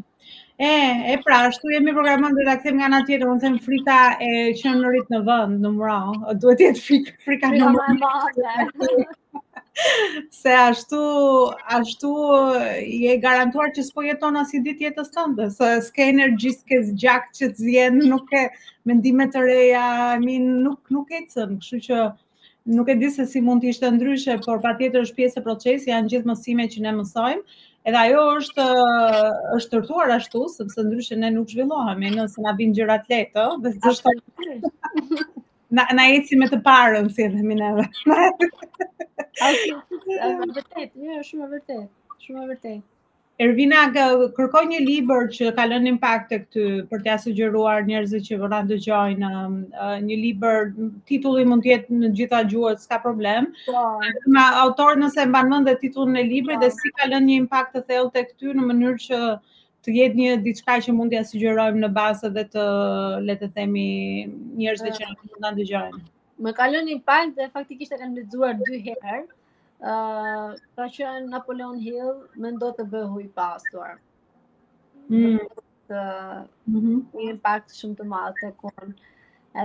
E, 0.60 0.70
e 1.14 1.18
pra, 1.26 1.36
ashtu 1.48 1.70
jemi 1.74 1.94
programon 1.96 2.34
dhe 2.38 2.46
da 2.50 2.56
këthem 2.60 2.80
nga 2.80 2.90
nga 2.92 3.02
tjetër, 3.08 3.30
unë 3.36 3.62
frita 3.68 4.00
e 4.26 4.32
qënërit 4.60 5.08
në 5.14 5.22
vënd, 5.28 5.62
në 5.64 5.72
mëra, 5.78 5.98
duhet 6.44 6.64
jetë 6.66 6.84
frika, 6.88 7.16
frika 7.28 7.54
në 7.56 7.72
mëra. 7.76 8.68
Frika 8.74 9.08
Se 10.34 10.50
ashtu, 10.58 11.00
ashtu 11.78 12.12
je 12.82 13.14
garantuar 13.22 13.70
që 13.76 13.84
s'po 13.86 14.02
jeton 14.08 14.40
as 14.42 14.54
i 14.58 14.62
ditë 14.66 14.88
jetës 14.88 15.12
tënde, 15.14 15.50
se 15.54 15.68
s'ke 15.86 16.08
energji, 16.14 16.56
s'ke 16.58 16.80
zgjak 16.90 17.28
që 17.38 17.52
t'zjen, 17.56 18.00
nuk 18.10 18.26
ke 18.32 18.42
mendime 18.90 19.28
të 19.30 19.44
reja, 19.46 19.84
nuk, 20.24 20.82
nuk 20.98 21.14
e 21.14 21.22
cënë, 21.30 21.60
kështu 21.62 21.82
që 21.90 22.02
nuk 22.78 22.90
e 22.90 22.98
di 23.00 23.12
se 23.14 23.28
si 23.30 23.40
mund 23.42 23.62
t'ishtë 23.64 23.92
ndryshe, 24.00 24.40
por 24.50 24.60
pa 24.66 24.74
tjetër 24.82 25.06
është 25.06 25.20
pjesë 25.22 25.40
e 25.40 25.46
procesi, 25.46 25.94
janë 25.94 26.14
gjithë 26.16 26.34
mësime 26.34 26.66
që 26.74 26.84
ne 26.88 26.96
mësojmë, 26.98 27.46
Edhe 27.88 27.98
ajo 28.04 28.24
është 28.38 28.64
është 29.58 29.70
tërtuar 29.74 30.10
ashtu, 30.16 30.40
sepse 30.56 30.84
ndryshe 30.88 31.16
ne 31.20 31.28
nuk 31.36 31.52
zhvillohemi, 31.54 32.10
nëse 32.18 32.40
na 32.46 32.52
vin 32.58 32.74
gjërat 32.80 33.04
lehtë, 33.14 33.44
dhe 33.66 33.70
do 33.86 33.92
të 34.00 34.00
thotë. 34.02 34.24
Na 35.80 35.86
na 36.00 36.04
eci 36.18 36.34
me 36.42 36.48
të 36.52 36.58
parën 36.66 37.08
si 37.16 37.26
themi 37.38 37.56
ne. 37.62 37.70
Është 37.86 39.76
vërtet, 40.02 40.90
jo, 41.06 41.14
është 41.22 41.22
shumë 41.32 41.44
e 41.48 41.52
vërtet, 41.56 41.88
shumë 42.28 42.42
e 42.44 42.46
vërtet. 42.52 42.82
Ervina 43.38 43.82
kërkoj 44.36 44.62
një 44.70 44.78
libër 44.84 45.28
që 45.34 45.50
ka 45.58 45.66
lënë 45.72 45.90
impakt 45.94 46.24
tek 46.34 46.46
ty 46.54 46.62
për 46.92 47.04
t'ia 47.04 47.18
sugjeruar 47.24 47.84
njerëzve 47.90 48.22
që 48.28 48.38
vëran 48.44 48.72
dëgjojnë 48.72 49.30
um, 49.40 49.58
uh, 49.82 49.98
një 50.06 50.18
libër, 50.22 50.72
titulli 51.12 51.44
mund 51.52 51.66
të 51.68 51.72
jetë 51.72 52.00
në 52.02 52.10
gjitha 52.22 52.40
gjuhet, 52.54 52.82
s'ka 52.86 52.98
problem. 53.04 53.52
Po, 53.68 53.84
na 54.38 54.48
autor 54.64 54.98
nëse 55.04 55.22
e 55.22 55.28
mban 55.30 55.54
mend 55.54 55.70
dhe 55.70 55.76
titullin 55.84 56.18
e 56.18 56.26
librit 56.34 56.66
dhe 56.66 56.72
po. 56.74 56.80
si 56.82 56.94
ka 56.98 57.12
lënë 57.12 57.30
një 57.30 57.38
impakt 57.44 57.78
të 57.78 57.84
thellë 57.92 58.14
tek 58.18 58.34
ty 58.42 58.58
në 58.58 58.66
mënyrë 58.72 59.04
që 59.06 59.22
të 59.86 59.98
jetë 60.02 60.22
një 60.24 60.36
diçka 60.50 60.80
që 60.88 60.98
mund 60.98 61.14
t'ia 61.14 61.24
sugjerojmë 61.34 61.86
në 61.86 61.92
bazë 62.02 62.34
dhe 62.40 62.48
të 62.58 62.66
le 63.30 63.38
të 63.44 63.52
themi 63.60 63.88
njerëzve 64.64 64.96
që 64.98 65.12
mund 65.14 65.40
ta 65.46 65.54
dëgjojnë. 65.62 66.04
Më 66.48 66.58
ka 66.62 66.72
lënë 66.74 66.98
impakt 66.98 67.38
dhe 67.38 67.52
faktikisht 67.60 67.94
e 67.94 68.02
kanë 68.02 68.16
lexuar 68.24 68.58
dy 68.66 68.82
herë 68.90 69.28
ka 70.78 70.86
qenë 70.96 71.30
Napoleon 71.34 71.78
Hill, 71.86 72.10
me 72.42 72.50
ndo 72.56 72.70
të 72.78 72.86
bëhu 72.94 73.20
i 73.24 73.28
pasuar. 73.40 74.00
Mm. 75.10 75.36
Të, 75.90 76.02
mm-hmm. 76.72 77.04
Një 77.18 77.28
impact 77.36 77.76
shumë 77.82 78.00
të 78.00 78.08
malë 78.14 78.34
të 78.40 78.50
konë. 78.64 78.96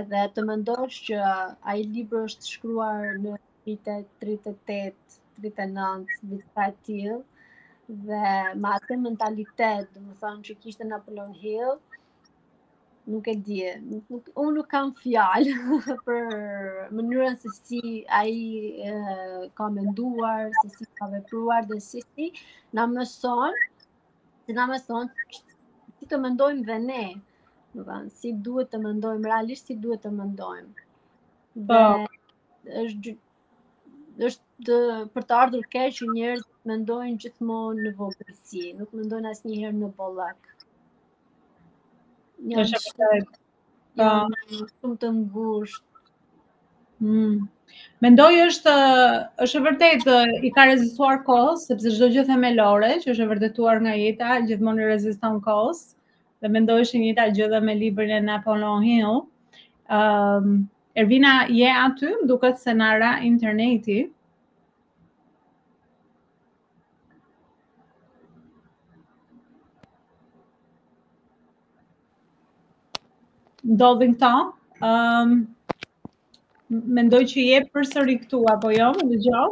Edhe 0.01 0.21
të 0.35 0.43
mendosh 0.49 0.99
që 1.09 1.17
a 1.61 1.75
i 1.77 1.83
libër 1.95 2.25
është 2.29 2.51
shkruar 2.53 3.17
në 3.25 3.33
vite 3.71 3.97
38-39, 4.21 6.15
vite 6.35 6.45
të 6.53 6.69
tjilë, 6.89 7.19
dhe 8.07 8.29
ma 8.63 8.77
atë 8.77 8.97
mentalitet, 9.07 9.89
dhe 9.95 10.01
më 10.05 10.17
thonë 10.25 10.47
që 10.51 10.55
kishtë 10.67 10.87
Napoleon 10.93 11.33
Hill, 11.41 11.77
nuk 13.09 13.25
e 13.27 13.33
di, 13.45 13.57
nuk, 14.09 14.27
unë 14.39 14.51
nuk 14.57 14.69
kam 14.71 14.89
fjalë 14.95 15.57
për 16.07 16.35
mënyrën 16.99 17.35
se 17.41 17.51
si 17.57 17.81
a 18.07 18.21
i 18.29 18.93
ka 19.57 19.67
menduar, 19.75 20.49
se 20.61 20.69
si 20.77 20.87
ka 20.99 21.09
vepruar 21.11 21.67
dhe 21.69 21.79
si 21.83 22.03
si, 22.13 22.29
na 22.73 22.85
mëson, 22.93 23.59
se 24.45 24.55
na 24.55 24.65
mëson 24.71 25.11
si 25.99 26.07
të 26.09 26.21
mendojmë 26.27 26.65
dhe 26.69 26.77
ne, 26.85 27.03
van, 27.89 28.07
si 28.21 28.31
duhet 28.47 28.71
të 28.71 28.79
mendojmë, 28.85 29.27
realisht 29.27 29.67
si 29.71 29.75
duhet 29.75 30.03
të 30.05 30.11
mendojmë. 30.15 30.87
Dhe 31.67 31.83
po. 31.89 32.07
është, 32.83 33.13
është 34.29 34.77
për 35.13 35.27
të 35.29 35.37
ardhur 35.43 35.67
keq 35.75 36.01
njërë 36.15 36.39
të 36.45 36.71
mendojnë 36.71 37.19
gjithmonë 37.25 37.87
në 37.89 37.93
vogësi, 37.99 38.67
nuk 38.79 38.95
mendojnë 38.95 39.31
asë 39.35 39.49
njëherë 39.53 39.79
në 39.81 39.91
bollakë. 39.99 40.52
Janë 42.51 42.75
shumë, 42.79 43.17
po. 43.99 44.13
shumë 44.51 44.95
të 45.01 45.09
ngushtë. 45.15 45.99
Mm. 47.03 47.37
Mendoj 48.05 48.31
është 48.47 48.73
është 49.45 49.59
e 49.59 49.63
vërtet 49.67 50.05
i 50.47 50.51
ka 50.57 50.65
rezistuar 50.69 51.21
kohës 51.29 51.63
sepse 51.69 51.91
çdo 51.95 52.09
gjë 52.15 52.25
themelore 52.29 52.89
që 53.03 53.11
është 53.13 53.25
e 53.25 53.29
vërtetuar 53.31 53.81
nga 53.85 53.93
jeta 54.01 54.35
gjithmonë 54.49 54.83
i 54.85 54.89
reziston 54.91 55.39
kohës 55.47 55.81
dhe 56.43 56.51
mendoj 56.57 56.77
është 56.85 57.01
një 57.05 57.13
ta 57.19 57.27
gjë 57.37 57.47
dhe 57.55 57.61
me 57.69 57.75
librin 57.81 58.13
e 58.17 58.21
Napoleon 58.27 58.83
Hill. 58.89 59.23
Um, 59.99 60.51
Ervina 61.03 61.35
je 61.57 61.71
aty, 61.85 62.11
më 62.21 62.27
duket 62.33 62.59
se 62.65 62.75
nara 62.83 63.15
interneti. 63.31 64.01
ndodhin 73.71 74.15
këta. 74.15 74.33
Um, 74.89 75.35
mendoj 76.99 77.21
që 77.33 77.47
je 77.47 77.59
përsëri 77.75 78.17
këtu 78.25 78.41
apo 78.57 78.71
jo, 78.77 78.89
më 78.99 79.05
dëgjoj? 79.13 79.51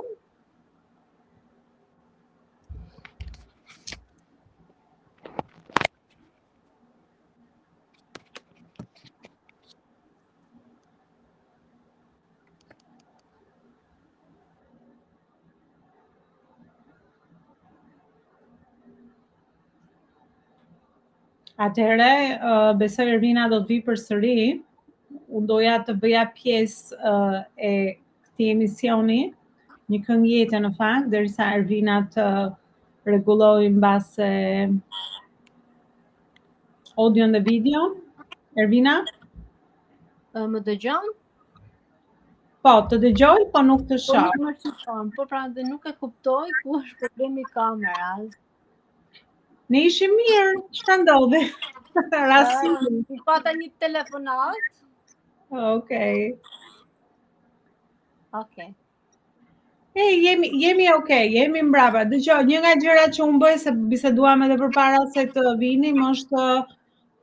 Atëherë, 21.61 22.13
uh, 22.41 22.69
besoj 22.77 23.05
Ervina 23.15 23.43
do 23.51 23.57
të 23.61 23.67
vi 23.71 23.75
përsëri. 23.87 24.35
Unë 25.39 25.47
doja 25.51 25.73
të 25.87 25.93
bëja 26.03 26.23
pjesë 26.33 26.97
uh, 26.97 27.35
e 27.67 27.71
këtij 28.27 28.47
emisioni, 28.55 29.17
një 29.93 29.99
këngë 30.07 30.29
jetë 30.31 30.61
në 30.63 30.71
fakt, 30.79 31.11
derisa 31.13 31.51
Ervina 31.59 31.99
të 32.15 32.25
rregulloj 33.09 33.67
mbas 33.75 34.09
e 34.17 34.31
audio 37.03 37.27
në 37.35 37.43
video. 37.49 37.83
Ervina, 38.63 38.95
uh, 40.33 40.47
më 40.55 40.63
dëgjon? 40.71 41.09
Po, 42.65 42.75
të 42.89 43.01
dëgjoj, 43.05 43.45
po 43.53 43.61
nuk 43.69 43.85
të 43.91 43.99
po, 43.99 44.05
shoh. 44.07 44.63
Po, 44.87 44.97
po 45.19 45.29
pra, 45.29 45.45
dhe 45.53 45.69
nuk 45.69 45.85
e 45.85 45.93
kuptoj 46.01 46.47
ku 46.63 46.81
është 46.81 47.03
problemi 47.05 47.45
i 47.45 47.51
kamerës. 47.57 48.39
Ne 49.71 49.81
ishim 49.87 50.11
mirë, 50.19 50.47
që 50.77 50.83
të 50.89 50.95
ndodhe? 51.03 51.39
Rasim. 52.31 52.75
Po 53.07 53.19
pata 53.29 53.53
një 53.59 53.69
telefonat. 53.79 54.65
Ok. 55.67 55.93
Ok. 58.35 58.57
E, 58.61 58.73
hey, 59.99 60.11
jemi, 60.23 60.49
jemi 60.63 60.89
ok, 60.91 61.09
jemi 61.35 61.63
mbraba. 61.69 62.01
Dhe 62.11 62.19
që, 62.25 62.41
një 62.51 62.61
nga 62.63 62.73
gjëra 62.83 63.05
që 63.15 63.23
unë 63.29 63.41
bëjë, 63.45 63.61
se 63.63 63.73
biseduam 63.93 64.43
edhe 64.47 64.59
për 64.61 64.75
para 64.77 65.01
se 65.15 65.25
të 65.35 65.45
vinim, 65.63 66.03
është 66.09 66.45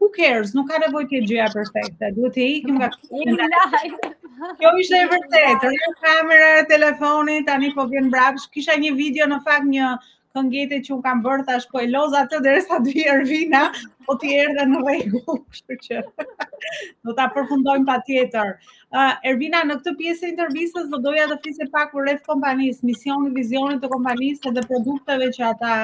who 0.01 0.09
cares, 0.17 0.55
nuk 0.57 0.69
ka 0.73 0.81
nevoj 0.83 1.05
të 1.13 1.23
gjëja 1.29 1.51
perfekte, 1.55 2.11
duhet 2.17 2.35
të 2.39 2.49
ikim 2.57 2.81
nga 2.81 2.89
Kjo 4.59 4.73
ishte 4.81 4.99
e 5.03 5.09
vërtet, 5.13 5.65
kamerë, 5.65 6.65
telefonit, 6.69 6.69
telefoni, 6.73 7.39
tani 7.49 7.71
po 7.79 7.89
vjen 7.93 8.07
brapsh, 8.13 8.47
kisha 8.57 8.77
një 8.85 8.93
video 9.01 9.27
në 9.33 9.41
fakt 9.49 9.67
një 9.73 9.95
këngete 10.39 10.79
që 10.87 10.93
unë 10.97 11.05
kam 11.07 11.21
bërë, 11.25 11.45
tash 11.49 11.67
po 11.75 11.81
e 11.85 11.89
loz 11.91 12.15
atë 12.19 12.39
derisa 12.47 12.79
të 12.85 13.07
Ervina, 13.15 13.63
po 14.09 14.15
ti 14.23 14.35
erdhe 14.41 14.67
në 14.73 14.83
rregull, 14.85 15.39
kështu 15.55 15.77
që 15.87 16.03
do 17.07 17.15
ta 17.19 17.27
përfundojmë 17.37 17.89
patjetër. 17.89 18.53
Uh, 18.95 19.13
Ervina 19.33 19.65
në 19.69 19.79
këtë 19.83 19.95
pjesë 20.03 20.25
të 20.25 20.31
intervistës 20.35 20.89
do 20.95 21.03
doja 21.09 21.27
të 21.33 21.39
flisë 21.45 21.69
pak 21.75 21.93
për 21.97 22.07
rreth 22.07 22.25
kompanisë, 22.31 22.87
misionin, 22.93 23.35
vizionin 23.39 23.83
të 23.83 23.91
kompanisë 23.95 24.55
dhe 24.59 24.65
produkteve 24.71 25.31
që 25.39 25.47
ata 25.53 25.75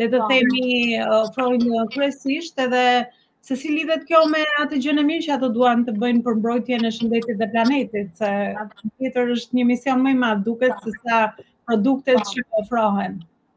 le 0.00 0.08
të 0.08 0.20
po. 0.20 0.28
themi 0.28 1.00
ofrojnë 1.20 1.80
uh, 1.80 1.88
kryesisht 1.96 2.64
edhe 2.68 2.86
Se 3.42 3.56
si 3.58 3.72
lidhet 3.74 4.04
kjo 4.06 4.18
me 4.30 4.38
atë 4.62 4.76
gjë 4.84 4.92
në 4.94 5.02
mirë 5.06 5.24
që 5.24 5.30
ato 5.36 5.48
duan 5.54 5.80
të 5.86 5.96
bëjnë 5.98 6.20
për 6.26 6.36
mbrojtje 6.40 6.76
në 6.78 6.92
shëndetit 6.94 7.40
dhe 7.40 7.48
planetit, 7.54 8.12
se 8.20 8.28
po. 8.68 8.92
tjetër 9.02 9.32
është 9.34 9.58
një 9.58 9.64
mision 9.72 10.04
më 10.04 10.12
i 10.14 10.18
madh 10.20 10.44
duket 10.46 10.86
se 10.86 10.94
sa 11.00 11.18
produktet 11.66 12.22
që 12.28 12.44
të 12.44 12.62
të 12.68 13.08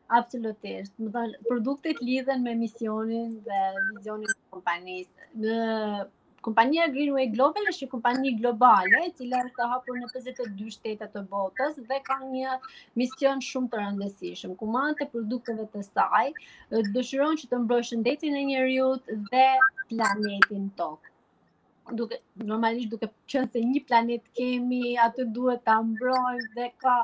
Absolutisht. 0.08 0.94
Më 1.02 1.32
produktet 1.48 2.02
lidhen 2.02 2.44
me 2.44 2.54
misionin 2.56 3.32
dhe 3.46 3.62
vizionin 3.96 4.28
të 4.28 4.44
kompanisë. 4.54 5.30
Në 5.34 6.06
kompania 6.48 6.86
Greenway 6.96 7.30
Global 7.34 7.66
është 7.72 7.86
një 7.88 7.92
kompani 7.94 8.34
globale, 8.42 9.00
e 9.08 9.14
cila 9.18 9.40
është 9.48 9.66
hapur 9.72 9.98
në 9.98 10.10
52 10.14 10.70
shtete 10.76 11.08
të 11.16 11.24
botës 11.32 11.80
dhe 11.90 11.98
ka 12.10 12.20
një 12.26 12.60
mision 13.02 13.42
shumë 13.48 13.72
të 13.74 13.80
rëndësishëm, 13.82 14.54
ku 14.60 14.70
madhët 14.76 15.02
e 15.08 15.10
produkteve 15.16 15.66
të 15.74 15.82
saj 15.88 16.28
dëshiron 16.98 17.42
që 17.42 17.50
të 17.54 17.64
mbrojë 17.64 17.88
shëndetin 17.90 18.38
e 18.38 18.44
njerëzit 18.52 19.12
dhe 19.34 19.44
planetin 19.90 20.70
tokë 20.84 21.14
duke 21.98 22.22
normalisht 22.52 22.94
duke 22.94 23.10
qenë 23.34 23.50
se 23.56 23.66
një 23.74 23.82
planet 23.90 24.22
kemi 24.38 24.86
atë 25.08 25.26
duhet 25.40 25.66
ta 25.72 25.80
mbrojmë 25.90 26.46
dhe 26.60 26.70
ka 26.86 26.98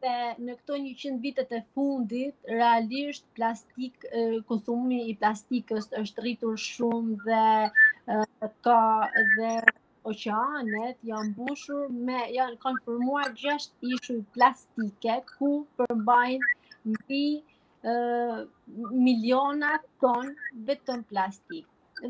se 0.00 0.12
në 0.40 0.54
këto 0.62 0.76
100 0.80 1.16
vitet 1.24 1.50
e 1.52 1.58
fundit, 1.74 2.36
realisht 2.48 3.26
plastik, 3.38 4.06
konsumi 4.48 5.02
i 5.10 5.14
plastikës 5.20 5.90
është 6.00 6.24
rritur 6.24 6.56
shumë 6.62 7.18
dhe 7.26 8.22
ka 8.66 8.78
dhe 9.36 9.52
oqeanet 10.12 10.96
janë 11.10 11.28
mbushur 11.34 11.90
me 12.08 12.22
janë 12.38 12.56
konformuar 12.62 13.34
gjesht 13.42 13.74
ishuj 13.94 14.22
plastike 14.36 15.18
ku 15.34 15.50
përmbajnë 15.82 16.54
mbi 16.94 17.22
uh, 17.42 18.40
miliona 19.04 19.74
ton 20.00 20.32
vetëm 20.70 21.04
plastik. 21.12 21.66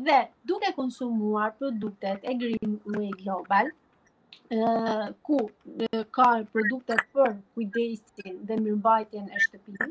Dhe 0.07 0.21
duke 0.47 0.71
konsumuar 0.79 1.51
produktet 1.59 2.23
e 2.23 2.37
Greenway 2.39 3.11
Global, 3.19 3.73
ku 5.27 5.37
ka 6.17 6.27
produktet 6.51 7.01
për 7.15 7.31
kujdesin 7.55 8.37
dhe 8.51 8.57
mirëmbajtjen 8.65 9.25
e 9.37 9.41
shtëpisë, 9.45 9.87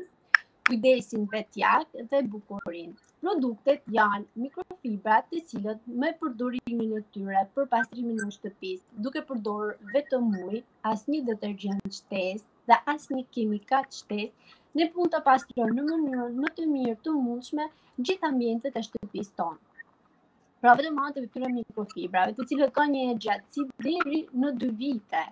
kujdesin 0.69 1.27
vetjak 1.33 1.99
dhe 2.13 2.21
bukurinë. 2.35 2.95
Produktet 3.25 3.83
janë 3.97 4.41
mikrofibrat 4.45 5.29
të 5.35 5.41
cilët 5.51 5.85
me 6.05 6.09
përdorimin 6.23 6.97
e 7.01 7.03
tyre 7.17 7.43
për 7.59 7.69
pastrimin 7.75 8.23
e 8.29 8.31
shtëpisë, 8.39 8.89
duke 9.07 9.23
përdorë 9.31 9.93
vetëm 9.93 10.33
ujë, 10.41 10.63
asnjë 10.93 11.21
detergjent 11.29 11.95
shtesë 11.99 12.49
dhe 12.71 12.81
asnjë 12.95 13.27
kimikat 13.37 14.01
shtesë, 14.01 14.53
ne 14.79 14.89
mund 14.97 15.13
të 15.17 15.23
pastrojmë 15.31 15.77
në 15.79 15.85
mënyrë 15.93 16.27
më 16.43 16.55
të 16.57 16.69
mirë 16.75 16.97
të 17.07 17.15
mundshme 17.27 17.69
gjithë 18.01 18.33
ambientet 18.33 18.81
e 18.83 18.87
shtëpisë 18.89 19.35
tonë 19.43 19.61
pra 20.61 20.75
vetëm 20.77 20.97
ato 21.07 21.19
i 21.23 21.27
pyetën 21.33 22.35
të 22.37 22.45
cilët 22.51 22.73
kanë 22.75 22.93
një 22.93 23.05
gjatësi 23.25 23.63
deri 23.85 24.19
në 24.43 24.51
2 24.63 24.69
vite. 24.83 25.23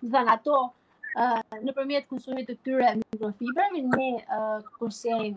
Do 0.00 0.08
të 0.14 0.22
ato, 0.34 0.60
ato 1.24 1.58
nëpërmjet 1.66 2.08
konsumit 2.08 2.48
të 2.48 2.56
këtyre 2.60 2.92
mikrofibrave 3.02 3.82
ne 3.90 4.06
kursejm 4.78 5.36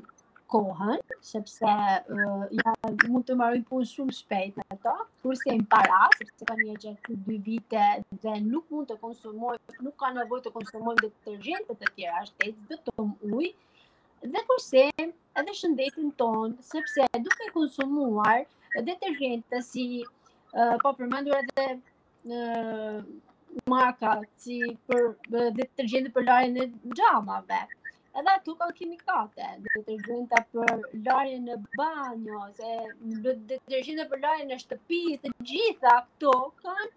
kohën, 0.53 1.01
sepse 1.31 1.65
ja 1.73 2.75
mund 3.09 3.27
të 3.27 3.35
marrin 3.41 3.65
punë 3.67 3.87
shumë 3.91 4.15
shpejt 4.21 4.61
me 4.61 4.67
ato. 4.77 4.95
Kursejm 5.27 5.65
para, 5.75 5.99
sepse 6.21 6.47
kanë 6.51 6.69
një 6.69 6.77
gjatësi 6.85 7.19
2 7.27 7.41
vite 7.49 7.87
dhe 8.23 8.37
nuk 8.47 8.71
mund 8.71 8.93
të 8.93 8.99
konsumoj, 9.03 9.57
nuk 9.83 9.97
ka 10.05 10.13
nevojë 10.21 10.47
të 10.47 10.55
konsumoj 10.59 10.95
detergjente 11.03 11.75
të 11.83 11.91
tjera, 11.99 12.23
është 12.29 12.43
tek 12.45 12.65
vetëm 12.71 13.11
ujë. 13.33 13.53
Dhe 14.37 14.41
kursejm 14.53 15.09
edhe 15.41 15.59
shëndetin 15.61 16.11
ton, 16.23 16.55
sepse 16.71 17.11
duke 17.25 17.51
konsumuar 17.57 18.45
detergjente 18.81 19.61
si 19.61 20.01
uh, 20.55 20.77
po 20.81 20.93
përmendur 20.97 21.37
edhe 21.37 21.65
uh, 22.39 22.97
marka 23.69 24.15
si 24.41 24.57
për 24.89 25.51
detergjente 25.59 26.13
për 26.15 26.25
larjen 26.25 26.57
e 26.57 26.65
xhamave. 26.97 27.59
Edhe 28.13 28.29
ato 28.33 28.53
kanë 28.61 28.75
kimikate, 28.77 29.47
detergjente 29.65 30.41
për 30.53 30.73
larjen 31.05 31.47
e 31.49 31.57
banjos, 31.77 32.59
e 32.59 32.73
detergjente 33.49 34.07
për 34.11 34.23
larjen 34.25 34.53
e 34.53 34.59
shtëpisë, 34.61 35.19
të 35.23 35.33
gjitha 35.51 35.95
këto 36.07 36.33
kanë 36.65 36.91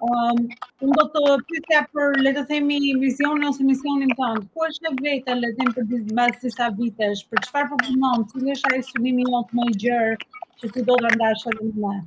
Um, 0.00 0.38
unë 0.84 0.96
do 0.96 1.02
të 1.22 1.32
pyetja 1.50 1.80
për 1.94 2.14
le 2.26 2.30
të 2.36 2.42
themi 2.50 2.76
vizionin 3.02 3.48
ose 3.50 3.64
misionin 3.70 4.12
tonë. 4.20 4.44
Ku 4.54 4.62
është 4.66 4.92
vetë 4.96 5.02
vetë 5.08 5.34
le 5.40 5.50
të 5.50 5.58
them 5.58 5.72
për 5.78 5.84
disa 5.90 6.14
mbas 6.16 6.38
disa 6.44 6.68
vitesh, 6.78 7.22
për 7.32 7.42
çfarë 7.46 7.68
po 7.72 7.76
punon, 7.82 8.24
cili 8.30 8.54
është 8.54 8.70
ai 8.76 8.78
synimi 8.92 9.26
jot 9.32 9.52
më 9.58 9.66
i 9.70 9.74
gjerë 9.82 10.14
që 10.62 10.70
ti 10.76 10.84
do 10.90 10.96
të 11.02 11.10
ndash 11.16 11.42
edhe 11.52 11.66
më 11.72 11.90
ne? 11.96 12.00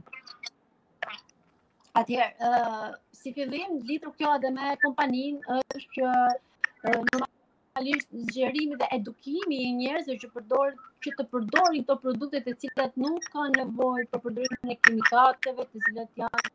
Atëherë, 2.01 2.34
ë 2.34 2.49
uh, 2.49 2.88
si 3.19 3.36
fillim 3.38 3.77
lidhur 3.91 4.15
kjo 4.17 4.34
edhe 4.39 4.51
me 4.58 4.71
kompaninë 4.88 5.60
është 5.60 5.84
që 5.99 6.08
uh, 6.15 6.97
normalisht 6.97 8.10
zgjerimi 8.23 8.79
dhe 8.82 8.89
edukimi 8.97 9.62
i 9.67 9.75
njerëzve 9.84 10.17
që 10.25 10.32
përdor 10.39 10.73
që 11.06 11.13
të 11.21 11.27
përdorin 11.36 11.86
këto 11.86 11.99
produkte 12.08 12.41
të 12.49 12.58
cilat 12.65 12.97
nuk 13.06 13.29
kanë 13.38 13.62
nevojë 13.62 14.10
për 14.15 14.25
përdorimin 14.27 14.75
e 14.77 14.79
kimikateve, 14.89 15.69
të 15.75 15.86
cilat 15.91 16.12
janë 16.25 16.47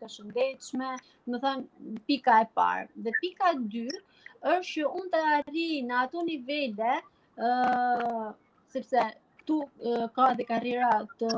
të 0.00 0.08
shëndetshme, 0.14 0.88
më 1.32 1.38
thënë 1.44 2.00
pika 2.08 2.34
e 2.44 2.48
parë. 2.58 2.88
Dhe 3.04 3.12
pika 3.20 3.50
e 3.54 3.60
dyrë 3.74 4.00
është 4.56 4.72
që 4.72 4.90
unë 5.00 5.10
të 5.14 5.22
arri 5.36 5.66
në 5.88 5.96
ato 6.02 6.24
nivele, 6.28 6.96
uh, 7.46 8.26
sepse 8.74 9.04
tu 9.48 9.60
uh, 9.64 10.04
ka 10.18 10.28
dhe 10.40 10.46
karriera 10.50 10.90
të 11.20 11.30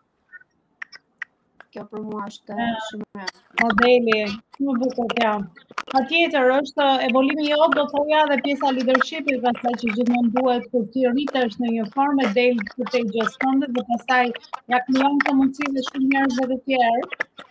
Kjo 1.77 1.85
për 1.93 2.03
mua 2.09 2.25
është 2.31 2.43
të 2.51 2.57
ah. 2.65 2.75
shumë 2.89 3.23
e. 3.25 3.29
Pa 3.61 3.69
Deli, 3.81 4.19
që 4.57 4.75
më 4.81 4.89
të 4.97 5.05
jam. 5.21 5.47
Pa 5.93 6.03
tjetër 6.11 6.53
është, 6.57 6.89
evolimi 7.07 7.47
bolim 7.55 7.77
do 7.79 7.85
të 7.93 8.03
uja 8.03 8.21
dhe 8.33 8.39
pjesa 8.49 8.73
leadershipit 8.79 9.39
dhe 9.47 9.53
sa 9.63 9.73
që 9.83 9.93
gjithë 9.97 10.21
duhet 10.37 10.69
për 10.75 10.85
të 10.93 11.07
rritë 11.15 11.45
është 11.47 11.65
në 11.65 11.71
një 11.79 11.87
formë, 11.97 12.29
dhejli 12.37 12.69
të 12.75 12.89
të 12.93 13.03
gjësë 13.15 13.55
dhe 13.65 13.87
pasaj, 13.93 14.27
jak 14.77 14.93
në 14.95 15.03
janë 15.05 15.25
të 15.25 15.35
mundësi 15.41 15.73
dhe 15.79 15.87
shumë 15.89 16.11
njërë 16.15 16.39
dhe 16.41 16.49
dhe 16.53 16.61
tjerë. 16.69 17.51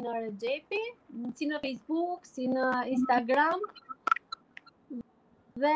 në 0.00 0.16
Rëgjepi, 0.16 0.78
si 1.38 1.48
në 1.50 1.58
Facebook, 1.64 2.26
si 2.28 2.46
në 2.52 2.68
Instagram, 2.94 3.60
dhe 5.64 5.74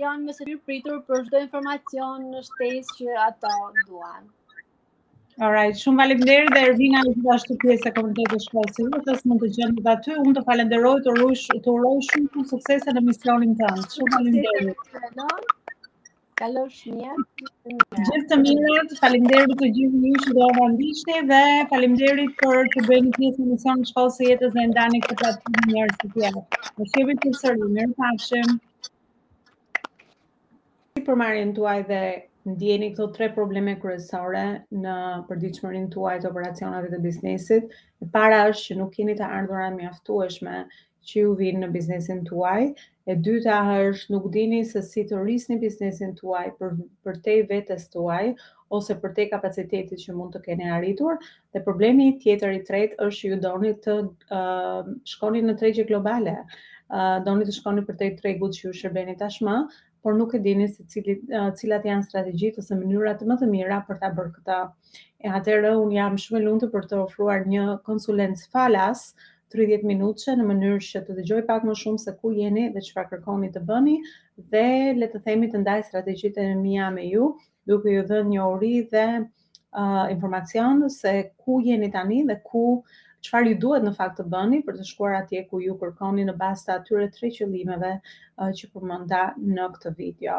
janë 0.00 0.24
me 0.26 0.34
së 0.38 0.46
një 0.50 0.56
pritur 0.68 0.98
për 1.10 1.24
shdo 1.28 1.40
informacion 1.46 2.26
në 2.34 2.42
shtes 2.48 2.92
që 2.98 3.16
ato 3.28 3.52
duan. 3.90 4.22
Alright, 5.46 5.78
shumë 5.80 6.02
falemderi 6.02 6.50
dhe 6.54 6.62
Ervina 6.70 7.00
e 7.08 7.14
gjitha 7.14 7.38
të 7.46 7.54
pjesë 7.62 7.90
e 7.90 7.94
komunitetë 7.98 8.34
të 8.36 8.42
shkollës 8.46 8.82
e 8.82 8.84
jutës, 8.90 9.24
më 9.32 9.38
të 9.44 9.50
gjendë 9.56 9.86
dhe 9.86 9.92
aty, 9.94 10.18
unë 10.24 10.34
të 10.38 10.42
falenderoj 10.50 10.94
të 11.06 11.16
rrush, 11.18 11.46
të 11.68 11.76
rrush 11.78 12.12
shumë 12.12 12.30
të 12.36 12.46
suksese 12.52 12.96
në 12.98 13.06
misionin 13.08 13.56
të 13.62 13.70
anë. 13.72 13.88
Shumë 13.96 14.18
falemderi 14.18 14.74
kalosh 16.42 16.78
mirë. 16.90 17.24
Gjithë 17.98 18.20
të 18.32 18.36
mirët, 18.44 18.94
falimderit 19.00 19.52
të 19.60 19.68
gjithë 19.76 19.98
një 20.04 20.12
që 20.24 20.32
do 20.38 20.48
më 20.56 20.64
ndishtë 20.72 21.20
dhe 21.28 21.38
falimderit 21.72 22.32
për 22.42 22.66
të 22.74 22.82
bëjnë 22.88 23.12
të 23.14 23.22
jesë 23.26 23.42
në 23.44 23.48
mision 23.52 23.78
në 23.82 23.90
shkollë 23.92 24.14
se 24.16 24.26
jetës 24.28 24.54
dhe 24.56 24.64
ndani 24.72 25.00
këtë 25.06 25.18
të 25.22 25.32
të 25.36 25.54
të 25.60 25.70
njërë 25.76 25.94
si 26.00 26.10
tjerë. 26.16 26.42
Në 26.80 26.88
shqipit 26.90 27.22
të 27.26 27.32
sërri, 27.42 27.70
mirë 27.76 27.94
pashëm. 28.00 28.58
Për 31.08 31.20
marjen 31.22 31.54
tuaj 31.60 31.76
dhe 31.92 32.02
ndjeni 32.56 32.90
këto 32.96 33.08
tre 33.18 33.30
probleme 33.38 33.76
kryesore 33.84 34.42
në 34.84 34.96
përdiqëmërin 35.30 35.88
tuaj 35.94 36.16
të 36.24 36.32
operacionat 36.34 36.88
e 36.90 36.96
të 36.96 37.02
biznesit. 37.06 37.74
Para 38.16 38.42
është 38.50 38.68
që 38.72 38.80
nuk 38.82 38.96
keni 38.98 39.14
të 39.22 39.30
ardhura 39.38 39.70
mjaftueshme 39.78 40.60
që 41.10 41.20
ju 41.22 41.30
vinë 41.38 41.60
në 41.62 41.68
biznesin 41.74 42.20
tuaj. 42.28 42.66
E 43.02 43.14
dyta 43.26 43.56
është 43.90 44.14
nuk 44.14 44.28
dini 44.34 44.60
se 44.72 44.82
si 44.88 45.02
të 45.10 45.18
rrisni 45.22 45.56
biznesin 45.62 46.12
tuaj 46.20 46.44
për 46.58 46.76
për 47.06 47.16
te 47.24 47.36
vetes 47.48 47.88
tuaj 47.94 48.20
ose 48.78 48.94
për 49.02 49.14
te 49.16 49.26
kapacitetit 49.32 50.00
që 50.04 50.14
mund 50.18 50.36
të 50.36 50.44
keni 50.44 50.68
arritur. 50.76 51.18
Dhe 51.52 51.64
problemi 51.66 52.06
tjetër 52.22 52.54
i 52.56 52.60
tretë 52.68 53.00
është 53.08 53.30
ju 53.32 53.40
doni 53.46 53.72
të 53.86 53.96
uh, 54.06 54.90
shkoni 55.14 55.42
në 55.48 55.56
tregje 55.62 55.86
globale. 55.90 56.36
Uh, 56.92 57.18
doni 57.26 57.48
të 57.48 57.56
shkoni 57.58 57.84
për 57.88 57.98
te 58.04 58.12
tregut 58.22 58.54
që 58.56 58.68
ju 58.68 58.72
shërbeni 58.82 59.18
tashmë, 59.24 59.58
por 60.02 60.14
nuk 60.18 60.32
e 60.34 60.40
dini 60.44 60.68
se 60.70 60.86
cilit, 60.90 61.26
uh, 61.34 61.50
cilat 61.58 61.84
janë 61.88 62.06
strategjit 62.06 62.62
ose 62.62 62.78
mënyrat 62.78 63.26
më 63.32 63.36
të 63.42 63.50
mira 63.52 63.82
për 63.90 63.98
ta 64.04 64.12
bërë 64.20 64.34
këta. 64.38 64.60
E 65.26 65.30
atërë, 65.40 65.74
unë 65.82 65.98
jam 65.98 66.16
shumë 66.24 66.40
lundë 66.46 66.70
për 66.76 66.88
të 66.92 67.02
ofruar 67.04 67.44
një 67.54 67.66
konsulencë 67.86 68.48
falas, 68.56 69.04
30 69.52 69.84
minutëshe 69.86 70.32
në 70.40 70.44
mënyrë 70.48 70.76
që 70.86 71.00
të 71.06 71.14
dëgjoj 71.18 71.40
pak 71.48 71.64
më 71.68 71.72
shumë 71.82 72.00
se 72.02 72.12
ku 72.20 72.30
jeni 72.36 72.62
dhe 72.74 72.82
që 72.86 72.94
fa 72.98 73.02
kërkoni 73.10 73.50
të 73.56 73.62
bëni 73.70 73.96
dhe 74.54 74.62
le 75.00 75.08
të 75.14 75.20
themi 75.26 75.50
të 75.54 75.60
ndaj 75.64 75.78
strategjit 75.90 76.38
e 76.40 76.46
mija 76.60 76.86
me 76.94 77.04
ju 77.10 77.26
duke 77.72 77.92
ju 77.96 78.04
dhe 78.12 78.20
një 78.32 78.42
ori 78.52 78.70
dhe 78.94 79.02
uh, 79.20 80.04
informacion 80.14 80.80
se 80.94 81.12
ku 81.42 81.58
jeni 81.66 81.90
tani 81.96 82.22
dhe 82.30 82.38
ku 82.46 82.64
qëfar 83.26 83.46
ju 83.50 83.58
duhet 83.66 83.84
në 83.88 83.92
fakt 83.98 84.16
të 84.18 84.24
bëni 84.36 84.62
për 84.68 84.80
të 84.80 84.86
shkuar 84.92 85.18
atje 85.20 85.44
ku 85.50 85.60
ju 85.66 85.76
kërkoni 85.84 86.24
në 86.30 86.36
bas 86.40 86.64
të 86.66 86.78
atyre 86.78 87.10
tre 87.18 87.28
qëllimeve 87.36 87.92
uh, 87.98 88.48
që 88.60 88.72
përmënda 88.72 89.20
në 89.52 89.68
këtë 89.76 89.92
video. 90.00 90.38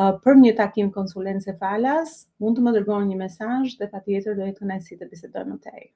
Uh, 0.00 0.12
për 0.26 0.36
një 0.42 0.56
takim 0.64 0.90
konsulence 0.98 1.54
falas, 1.62 2.18
mund 2.42 2.58
të 2.58 2.66
më 2.66 2.76
dërgoni 2.80 3.14
një 3.14 3.22
mesaj 3.22 3.62
dhe 3.84 3.88
pa 3.94 4.02
tjetër 4.08 4.36
dojë 4.42 4.58
të 4.58 4.70
nëjësi 4.74 5.00
të 5.04 5.10
bisedojnë 5.14 5.54
në 5.56 5.62
tejë. 5.70 5.88